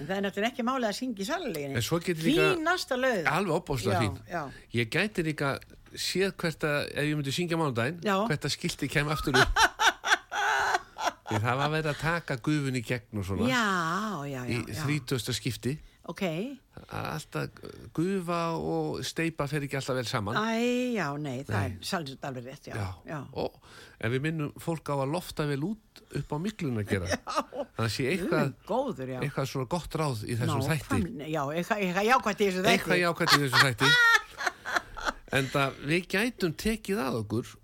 En 0.00 0.08
það 0.08 0.16
er 0.16 0.24
nefnilega 0.26 0.50
ekki 0.50 0.66
málið 0.72 0.88
að 0.90 0.98
syngja 0.98 1.22
í 1.22 1.28
getur 2.08 2.26
líka- 2.26 2.48
Fínasta 2.56 2.98
löð. 2.98 3.22
Alveg 3.36 3.54
opbóðslega 3.60 3.94
Já, 3.94 4.02
fín. 4.02 4.18
Ég 4.80 4.90
gæti 4.90 5.22
líka 5.28 5.52
séð 5.98 6.32
hvert 6.40 6.64
að, 6.68 6.78
ef 6.94 7.04
ég 7.10 7.16
myndi 7.18 7.32
syngja 7.34 7.58
mánudaginn, 7.60 8.00
Já. 8.04 8.16
hvert 8.28 8.44
að 8.48 8.54
skilti 8.56 8.88
kem 8.92 9.08
aftur 9.12 9.36
upp. 9.42 9.62
Það 11.32 11.56
var 11.56 11.70
verið 11.72 11.88
að 11.94 12.00
taka 12.02 12.34
gufun 12.44 12.76
í 12.76 12.82
gegn 12.84 13.18
og 13.22 13.24
svona. 13.24 13.46
Já, 13.48 13.62
já, 14.28 14.42
Í 14.52 14.56
já, 14.58 14.66
já. 14.68 14.82
þrítösta 14.84 15.32
skipti. 15.32 15.72
Ok, 16.10 16.20
Alltaf 16.92 17.52
gufa 17.94 18.40
og 18.58 18.98
steipa 19.06 19.46
fer 19.48 19.62
ekki 19.64 19.78
alltaf 19.78 19.96
vel 19.96 20.08
saman. 20.10 20.36
æ, 20.36 20.92
já, 20.98 21.06
nei, 21.16 21.38
það 21.46 21.54
Nei. 21.54 21.62
er 21.70 21.86
sælsett 21.88 22.24
alveg 22.28 22.48
rétt, 22.50 22.66
já. 22.68 22.74
Já. 22.76 22.88
já. 23.06 23.18
Og 23.38 23.54
ef 24.02 24.12
við 24.12 24.24
minnum 24.26 24.52
fólk 24.60 24.90
á 24.92 24.96
að 24.98 25.12
lofta 25.14 25.46
vel 25.48 25.60
út 25.70 26.02
upp 26.20 26.34
á 26.34 26.36
miklun 26.42 26.82
að 26.82 26.88
gera. 26.90 27.06
Þannig 27.78 27.86
að 27.86 27.92
sé 27.96 28.08
eitthvað, 28.12 28.50
Mm, 28.50 28.56
Góður, 28.68 29.12
já. 29.14 29.20
eitthvað 29.22 29.48
svona 29.54 29.70
gott 29.72 29.96
ráð 30.02 30.24
í 30.26 30.36
þessum 30.36 30.64
þætti. 30.68 30.98
Nákvæmlega, 31.00 31.30
Já, 31.32 31.42
eitthvað, 31.54 32.04
jákvæmt 32.10 32.40
í 32.42 32.48
þessu 32.50 32.60
þætti. 32.66 32.74
Eitthvað 32.76 33.02
jákvæmt 33.06 33.32
í 33.38 33.42
þessum 33.46 33.64
þætti. 33.70 33.92
En 35.32 35.46
það 35.52 35.78
við 35.88 36.08
gætum 36.12 36.52
tekið 36.60 36.98
að 37.06 37.20
okkur 37.22 37.54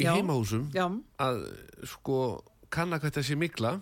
í 0.00 0.04
Já. 0.04 0.12
heimahúsum 0.16 0.66
Já, 0.76 0.86
að 1.24 1.40
sko 1.88 2.18
kanna 2.72 2.98
hvað 3.00 3.10
þetta 3.12 3.24
sé 3.30 3.36
mikla 3.40 3.72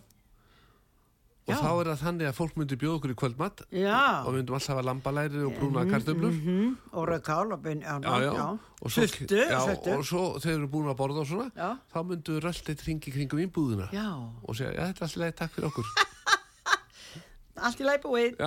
og 1.51 1.55
Já. 1.57 1.57
þá 1.65 1.71
er 1.81 1.89
það 1.91 2.01
þannig 2.05 2.29
að 2.31 2.37
fólk 2.37 2.57
myndi 2.61 2.77
bjóða 2.79 2.97
okkur 3.01 3.13
í 3.13 3.17
kvöldmatt 3.19 3.63
og 3.67 4.29
myndum 4.37 4.55
alltaf 4.59 4.71
hafa 4.77 4.85
lambalæri 4.87 5.41
og 5.47 5.55
brúna 5.59 5.83
kartöflur 5.91 6.35
Mm, 6.37 6.77
og 6.93 7.09
rauðkál 7.11 7.53
og 7.57 7.65
já. 7.67 8.59
Og 8.81 8.91
svo, 8.91 9.07
sultu. 9.07 9.41
og 9.97 10.05
svo 10.07 10.23
þegar 10.39 10.55
við 10.55 10.59
erum 10.61 10.71
búin 10.71 10.91
að 10.93 10.99
borða 11.01 11.21
og 11.25 11.27
svona 11.27 11.51
Já. 11.57 11.71
þá 11.91 11.99
myndum 12.07 12.37
við 12.39 12.45
rölt 12.47 12.71
eitt 12.71 12.85
ringi 12.87 13.11
kringum 13.17 13.43
íbúðuna 13.47 13.89
Já, 13.93 14.07
og 14.47 14.55
segja, 14.55 14.87
þetta 14.87 15.03
er 15.03 15.09
alltaf 15.09 15.17
leið, 15.25 15.35
takk 15.43 15.53
fyrir 15.57 15.69
okkur 15.73 15.87
allt 17.67 17.81
í 17.83 17.85
læg 17.89 18.03
búið. 18.05 18.39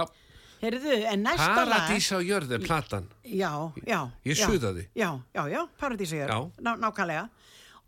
Já, 0.63 0.69
Heyrðu, 0.69 0.93
en 1.11 1.23
næsta 1.27 1.47
lag... 1.51 1.67
Paradís 1.67 2.07
á 2.15 2.19
jörð 2.23 2.53
er 2.55 2.63
platan 2.63 3.07
Já, 3.27 3.51
já. 3.85 3.99
Ég 4.25 4.37
suðaði. 4.39 4.85
Já, 4.95 5.09
já, 5.35 5.43
já, 5.51 5.61
Paradísajör, 5.79 6.29
Já. 6.31 6.39
ná, 6.63 6.71
nákvæmlega. 6.79 7.25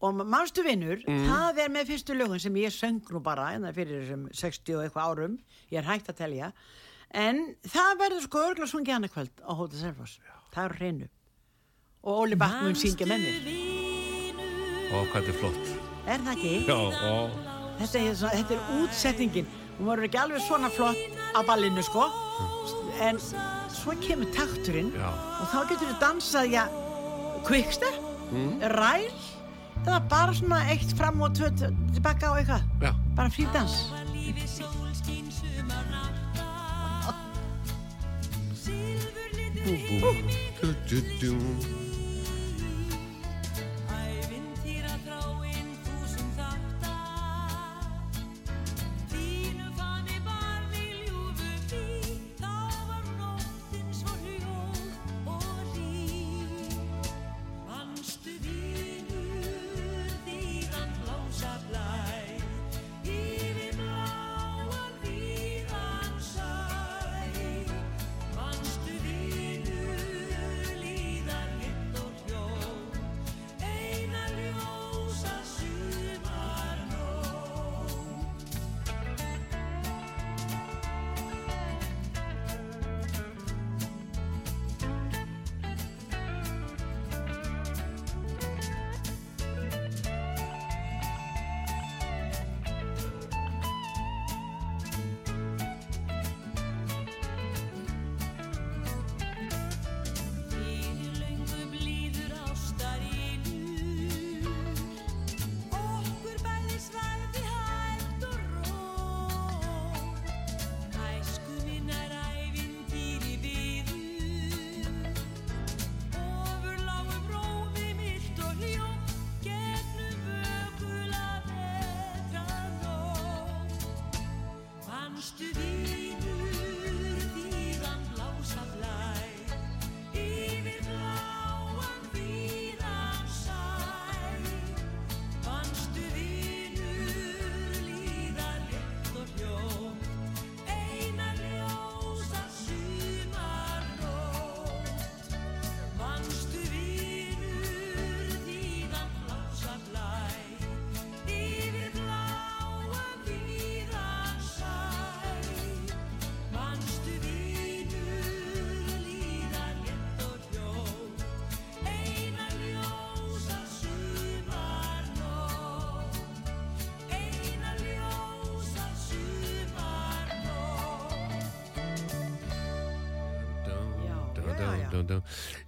Og 0.04 0.18
mannstu 0.28 0.62
vinnur, 0.66 1.00
það 1.08 1.60
er 1.64 1.70
með 1.72 1.88
fyrstu 1.94 2.14
lögun 2.20 2.42
sem 2.44 2.56
ég 2.60 2.74
söng 2.76 3.00
nú 3.16 3.22
bara, 3.24 3.54
en 3.56 3.64
það 3.64 3.78
fyrir 3.80 4.02
þessum 4.04 4.26
60 4.36 4.76
og 4.76 4.84
eitthvað 4.84 5.08
árum, 5.14 5.38
ég 5.72 5.80
er 5.80 5.88
hægt 5.88 6.10
að 6.12 6.18
telja, 6.20 6.50
en 7.16 7.40
það 7.64 7.96
verður 8.04 8.26
sko 8.28 8.42
örgulega 8.50 8.72
sungið 8.74 8.98
annað 8.98 9.14
kvöld 9.16 9.40
á 9.48 9.52
Hóta 9.56 9.80
Selfoss. 9.80 10.18
Það 10.52 10.66
er 10.68 10.76
hreinu. 10.82 11.08
Og 12.04 12.20
Óli 12.26 12.36
Bakk 12.38 12.60
mun 12.62 12.76
syngja 12.78 13.08
með 13.08 13.24
mér. 13.24 13.48
og 14.92 15.08
hvað 15.10 15.16
þetta 15.16 15.32
er 15.32 15.40
flott 15.40 15.72
Er 16.06 16.20
það 16.28 16.34
ekki? 16.36 16.54
já, 16.68 16.76
og 16.76 17.54
Þetta 17.80 18.00
er, 18.00 18.14
þetta 18.16 18.54
er 18.56 18.68
útsetningin. 18.84 19.48
Hún 19.80 19.90
verður 19.90 20.06
ekki 20.08 20.20
alveg 20.22 20.44
svona 20.46 20.70
flott 20.72 21.02
á 21.36 21.40
ballinu, 21.44 21.82
sko. 21.84 22.06
En 23.02 23.20
svo 23.20 23.92
kemur 24.02 24.30
takturinn 24.36 24.92
Já. 24.96 25.10
og 25.42 25.48
þá 25.52 25.58
getur 25.70 25.90
þú 25.90 25.96
dansað, 26.00 26.46
já, 26.54 26.64
quickstep, 27.46 27.98
ræl, 28.76 29.10
eða 29.84 30.00
bara 30.10 30.34
svona 30.34 30.62
eitt 30.72 30.96
fram 30.98 31.22
og 31.22 31.36
tvö 31.36 31.52
tilbaka 31.60 32.32
og 32.32 32.40
eitthvað. 32.40 32.62
Bara 33.16 33.30
frí 33.30 33.46
dans. 33.54 33.76
lífi 34.14 34.48
sólskín 34.48 35.28
sumarnakta 35.32 36.26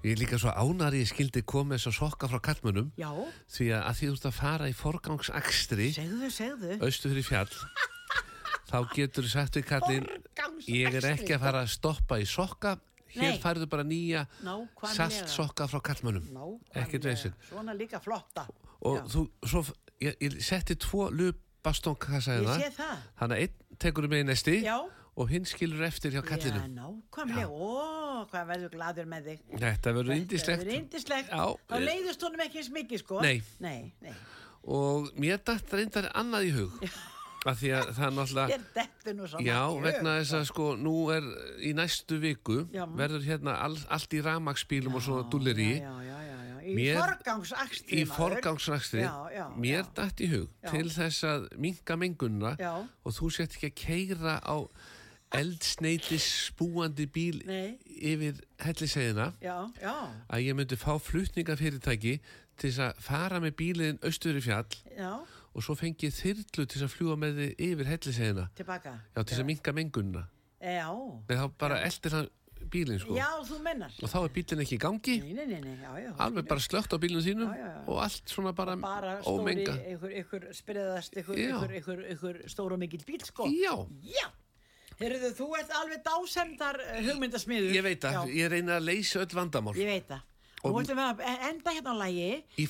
Ég 0.04 0.12
er 0.14 0.22
líka 0.22 0.40
svo 0.42 0.52
ánar 0.54 0.96
ég 0.98 1.08
skildi 1.10 1.42
komið 1.48 1.88
að 1.90 1.96
sokka 2.00 2.30
frá 2.32 2.40
kallmönnum 2.50 2.92
Já, 3.00 3.10
því 3.58 3.70
að, 3.74 3.82
að 3.90 4.00
því 4.00 4.08
þú 4.10 4.16
ert 4.18 4.28
að 4.32 4.36
fara 4.40 4.68
í 4.70 4.76
forgangsakstri 4.78 5.90
segðu, 5.96 6.30
segðu. 6.32 6.78
austu 6.82 7.12
fyrir 7.14 7.28
fjall 7.28 7.54
þá 8.72 8.78
getur 8.96 9.24
þú 9.28 9.32
sagt 9.32 9.56
við 9.60 9.66
kallin 9.70 10.08
ég 10.68 10.98
er 11.00 11.10
ekki 11.14 11.36
að 11.38 11.44
fara 11.48 11.62
að 11.64 11.72
stoppa 11.72 12.18
í 12.20 12.26
sokka. 12.28 12.78
Hér 13.18 13.38
færðu 13.42 13.66
bara 13.72 13.86
nýja 13.88 14.26
salt 14.94 15.30
sokka 15.32 15.66
frá 15.72 15.80
kallmönnum 15.92 16.58
ekkert 16.76 17.06
veisin 17.08 17.34
Svona 17.48 17.74
líka 17.74 18.02
flotta. 18.04 18.44
og 18.84 18.98
Já. 19.00 19.04
þú, 19.14 19.22
svo, 19.48 19.62
ég, 20.04 20.18
ég 20.22 20.36
setti 20.44 20.76
tvo 20.76 21.08
lupastónkassa 21.16 22.36
Ég 22.36 22.46
hérna 22.52 22.76
það. 22.76 23.06
þannig 23.22 23.38
að 23.38 23.46
einn 23.46 23.80
tekur 23.80 24.08
með 24.12 24.22
í 24.22 24.28
nesti. 24.28 24.58
Já. 24.66 24.76
Og 25.18 25.30
hinn 25.32 25.46
skilur 25.50 25.82
eftir 25.88 26.12
hjá 26.14 26.22
Já, 26.22 26.28
kallinum 26.30 26.76
nákvæmlega. 26.78 27.50
Ó, 27.50 28.26
hvað 28.30 28.48
verður 28.52 28.74
gladur 28.76 29.08
með 29.10 29.30
þig. 29.32 29.40
þetta 29.64 29.94
verður 29.98 30.16
indislegt 30.22 30.62
verður 30.64 30.78
indislegt. 30.78 31.30
Já, 31.34 31.46
Þá 31.72 31.78
leiðist 31.82 32.26
honum 32.28 32.44
ekki 32.46 32.62
eins 32.62 32.72
mikið, 32.76 33.02
sko. 33.04 33.22
Nei. 33.26 33.38
Nei, 33.60 33.94
nei. 34.06 34.14
og 34.68 35.12
mér 35.18 35.40
dætt 35.48 35.74
reyndar 35.74 36.10
annað 36.14 36.50
í 36.50 36.52
hug 36.58 36.74
af 37.48 37.56
því 37.62 37.70
að 37.78 37.90
það 37.96 38.06
er 38.08 38.14
náttúrulega 38.18 38.52
Ég 38.52 38.64
dettu 38.76 39.14
nú 39.16 39.28
svona. 39.32 39.46
Já, 39.48 39.60
vegna 39.86 40.16
þess 40.18 40.28
sko. 40.32 40.38
að 40.42 40.48
sko 40.50 40.66
nú 40.84 40.96
er 41.16 41.28
í 41.64 41.72
næstu 41.78 42.18
viku 42.20 42.58
Já. 42.76 42.84
verður 43.00 43.24
hérna 43.30 43.54
all, 43.64 43.78
allt 43.96 44.16
í 44.18 44.20
ramagsbílum 44.26 44.98
og 45.00 45.06
svona 45.06 45.30
dullir 45.32 45.56
í 45.64 45.70
Já, 45.80 45.94
já, 46.04 46.18
já, 46.28 46.38
já. 46.50 46.56
Í 46.68 46.74
Mér- 46.76 46.98
forgangsakstri, 47.00 48.02
í 48.02 48.04
forgangsrækstri 48.12 49.06
Já, 49.06 49.14
já, 49.32 49.46
mér 49.56 49.86
já. 49.86 49.88
dætt 50.02 50.20
í 50.26 50.28
hug 50.34 50.50
Já. 50.66 50.70
til 50.74 50.90
þess 50.92 51.24
að 51.24 51.48
minka 51.64 51.96
mengunna 51.96 52.58
Já. 52.60 52.74
og 53.06 53.14
þú 53.16 53.32
sett 53.38 53.56
ekki 53.56 53.72
að 53.72 53.78
keira 53.86 54.36
á 54.44 54.58
eldsneitis 55.42 56.28
spúandi 56.48 57.08
bíl 57.12 57.42
Nei. 57.48 57.78
yfir 57.88 58.40
já, 59.82 59.96
að 60.30 60.44
ég 60.46 60.58
myndi 60.58 60.78
fá 60.80 60.94
flutningafyrirtæki 61.00 62.16
til 62.58 62.70
þess 62.72 62.80
að 62.88 63.04
fara 63.08 63.42
með 63.44 63.58
bílinn 63.60 64.00
austur 64.06 64.38
í 64.40 64.44
fjall 64.44 64.80
já, 64.98 65.12
og 65.54 65.64
svo 65.66 65.76
fengi 65.78 66.10
þyrlu 66.14 66.66
til 66.66 66.74
þess 66.74 66.88
að 66.88 66.96
fljúa 66.96 67.20
með 67.22 67.38
þið 67.42 67.62
yfir 67.70 67.92
helliseiðina. 67.92 68.50
Tilbaka. 68.58 68.96
já, 69.14 69.22
til 69.22 69.32
þess 69.34 69.44
að 69.46 69.50
minka 69.52 69.74
mengunna 69.78 70.26
Já, 70.58 70.90
Nei, 71.30 71.38
þá 71.38 71.46
bara 71.62 71.76
eldir 71.86 72.16
hann 72.18 72.30
bílinn 72.72 73.00
sko. 73.00 73.14
Já, 73.16 73.28
þú 73.46 73.60
mennar. 73.64 73.94
og 74.02 74.10
þá 74.10 74.18
er 74.24 74.32
bílinn 74.34 74.64
ekki 74.64 74.76
í 74.78 74.82
gangi. 74.82 75.16
Nei, 75.22 75.46
nei, 75.46 75.60
nei, 75.62 75.76
já, 75.78 75.92
já. 76.02 76.10
alveg 76.26 76.48
bara 76.50 76.64
slögt 76.64 76.94
á 76.94 76.98
bílinn 76.98 77.24
sínum 77.24 77.52
og 77.86 78.02
allt 78.04 78.34
svona 78.34 78.54
bara, 78.58 78.76
bara 78.82 79.20
stóri, 79.22 79.44
ómenga. 79.44 79.76
ykkur, 79.94 80.16
ykkur 80.24 80.48
spriðast, 80.58 81.20
ykkur, 81.22 81.38
ykkur, 81.46 81.76
ykkur, 81.82 82.04
ykkur 82.16 82.42
stór 82.50 82.74
og 82.76 82.82
mikill 82.82 83.06
bíl, 83.06 83.22
sko. 83.24 83.46
já, 83.54 83.76
Já. 84.02 84.28
Heyrðu, 84.98 85.30
þú 85.38 85.48
ert 85.60 85.74
alveg 85.78 86.02
dásemdar 86.06 86.80
eh, 86.82 87.04
hugmyndasmiður. 87.06 87.76
ég 87.76 87.86
veit 87.86 88.08
að, 88.10 88.18
Já, 88.18 88.38
ég 88.40 88.50
reyna 88.56 88.80
að 88.80 88.88
leysa 88.88 89.22
öll 89.22 89.36
vandamál 89.38 89.76
ég 89.78 89.92
veit 89.92 90.10
það. 90.10 90.24
Og 90.58 90.74
þú 90.74 90.82
ætlum 90.82 91.00
við 91.00 91.06
að 91.06 91.20
e- 91.22 91.50
enda 91.52 91.74
hérna 91.76 91.94
á 91.94 91.98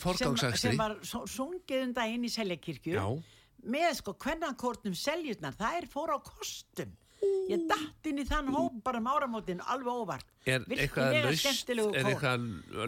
forgangsakstri. 0.02 0.60
sem, 0.60 0.72
sem 0.76 0.82
var 0.82 1.28
sungið 1.32 1.84
um 1.86 1.94
daginn 1.96 2.28
í 2.28 2.32
Seljakirkju 2.34 2.98
Já. 2.98 3.06
með 3.64 3.94
sko 4.02 4.14
kvennakórnum 4.20 4.98
Seljurnar, 5.00 5.56
það 5.56 5.80
er 5.80 5.88
fór 5.94 6.12
á 6.12 6.18
kostum 6.20 6.92
ég 7.48 7.64
datt 7.70 8.10
inn 8.10 8.20
í 8.22 8.26
þann 8.28 8.50
hóp 8.54 8.76
bara 8.86 9.00
um 9.02 9.08
áramótin 9.10 9.62
alveg 9.64 10.02
óvart. 10.04 10.28
Er 10.48 10.64
eitthvað 10.68 11.16
Virkilega 11.28 12.00
er 12.00 12.10
eitthvað 12.12 12.44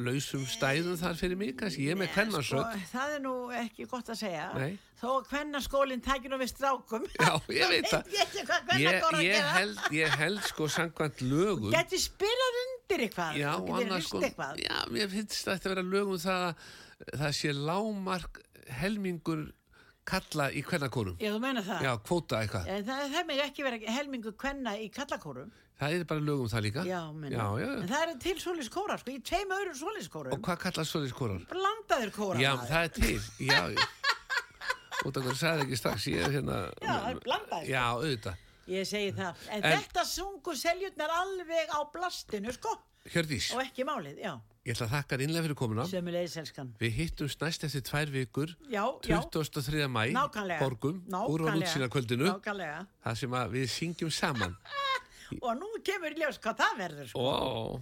lausum 0.05 0.43
stæðum 0.47 0.97
þar 0.99 1.17
fyrir 1.19 1.39
mig? 1.39 1.55
Kannski, 1.59 1.87
ég 1.87 1.95
er 1.95 1.99
með 1.99 2.09
Nei, 2.09 2.13
kvennarsöld 2.17 2.65
sko, 2.67 2.83
það 2.93 3.15
er 3.15 3.23
nú 3.23 3.33
ekki 3.61 3.87
gott 3.91 4.11
að 4.13 4.19
segja. 4.21 4.45
Nei. 4.55 4.77
þó 4.99 5.07
að 5.13 5.27
kvennaskólinn 5.31 6.03
tækir 6.03 6.33
nú 6.33 6.39
við 6.41 6.51
strákum. 6.53 7.07
Já, 7.15 7.31
ég 7.55 7.69
veit 7.73 7.87
það. 7.91 8.11
ég 8.15 8.99
ég, 9.23 9.39
að 9.39 9.53
held, 9.57 9.79
ég 9.95 10.17
held 10.21 10.43
sko 10.47 10.67
samkvæmt 10.71 11.23
lögum 11.23 11.71
geti 11.75 11.99
spilað 12.03 12.59
undir 12.65 13.05
eitthvað? 13.07 13.39
Já, 13.39 13.51
getur 13.59 13.79
annars 13.79 14.11
sko 14.11 14.21
eitthvað. 14.23 14.59
já, 14.63 14.75
mér 14.91 15.11
finnst 15.15 15.39
þetta 15.47 15.69
að 15.69 15.75
vera 15.75 15.87
lögum 15.87 16.19
það 16.19 16.45
að 16.49 17.19
það 17.23 17.35
sé 17.39 17.55
lámark 17.55 18.41
helmingur 18.79 19.47
kalla 20.09 20.49
í 20.51 20.61
kvennakórum 20.65 21.15
já, 21.21 21.29
þú 21.35 21.39
meina 21.43 21.63
það 21.65 21.85
já, 21.87 21.91
kvóta 22.09 22.41
eitthvað 22.43 22.69
En 22.75 22.85
það, 22.87 23.03
það 23.15 23.27
með 23.31 23.41
ekki 23.45 23.65
vera 23.67 23.79
helmingu 23.97 24.33
kvenna 24.41 24.73
í 24.79 24.89
kallakórum. 24.93 25.51
það 25.79 25.95
er 25.99 26.03
bara 26.09 26.25
lögum 26.27 26.49
það 26.51 26.65
líka 26.67 26.83
Já, 26.87 26.99
menn. 27.13 27.31
já, 27.31 27.45
já. 27.61 27.69
En 27.83 27.87
það 27.93 28.03
eru 28.07 28.17
til 28.25 28.35
svoleiðis 28.43 28.71
kórar, 28.73 28.99
sko, 29.03 29.13
í 29.15 29.21
tveim 29.29 29.53
öðrum 29.59 29.77
svoleiðis 29.79 30.09
og 30.19 30.41
hvað 30.49 30.59
kallast 30.65 30.91
svoleiðis 30.95 31.15
kórar? 31.15 31.45
Blandaðir 31.53 32.11
kórar. 32.17 32.41
Já, 32.43 32.51
það 32.67 32.83
er 32.83 32.93
til, 32.99 33.21
já, 33.47 33.61
já. 33.77 33.87
Út 35.07 35.15
af 35.15 35.23
hverju 35.23 35.39
sagði 35.39 35.63
ekki 35.63 35.77
strax, 35.79 36.07
ég 36.11 36.25
er 36.27 36.33
hérna... 36.35 36.57
Já, 36.83 36.91
það 36.91 37.09
er 37.13 37.19
blandaðir. 37.23 37.69
Já, 37.71 37.83
auðvitað. 37.95 38.41
Ég 38.69 38.85
segi 38.89 39.13
það. 39.15 39.45
En, 39.55 39.63
En- 39.63 39.77
þetta 39.79 40.03
sungu 40.09 40.55
seljurnar 40.59 41.13
alveg 41.21 41.71
á 41.71 41.79
blastinu, 41.93 42.51
sko. 42.57 42.73
Hjördís, 43.09 43.47
Og 43.55 43.61
ekki 43.63 43.85
málið, 43.87 44.19
já. 44.25 44.33
Ég 44.69 44.75
ætla 44.75 44.85
að 44.85 44.91
þakka 44.93 45.15
þér 45.17 45.23
innlega 45.25 45.45
fyrir 45.47 45.57
komuna. 45.57 45.85
Sömulegis 45.89 46.35
elskan. 46.43 46.67
Við 46.79 46.91
hittumst 46.99 47.41
næst 47.41 47.63
eftir 47.65 47.81
tvær 47.89 48.11
vikur, 48.13 48.51
Já, 48.69 48.83
já. 49.09 49.17
23. 49.33 49.87
mæ, 49.89 50.03
borgum, 50.61 50.99
úr 51.09 51.09
á 51.09 51.49
Nákvæmlega. 51.49 51.57
útsýna 51.65 51.87
kvöldinu, 51.89 52.27
Nákvæmlega. 52.29 52.83
það 53.05 53.15
sem 53.23 53.37
við 53.55 53.65
syngjum 53.73 54.11
saman. 54.13 54.53
Og 55.45 55.51
nú 55.59 55.67
kemur 55.85 56.13
ljós 56.17 56.39
hvað 56.41 56.61
það 56.61 56.77
verður, 56.83 57.09
sko. 57.11 57.19
Ó, 57.21 57.79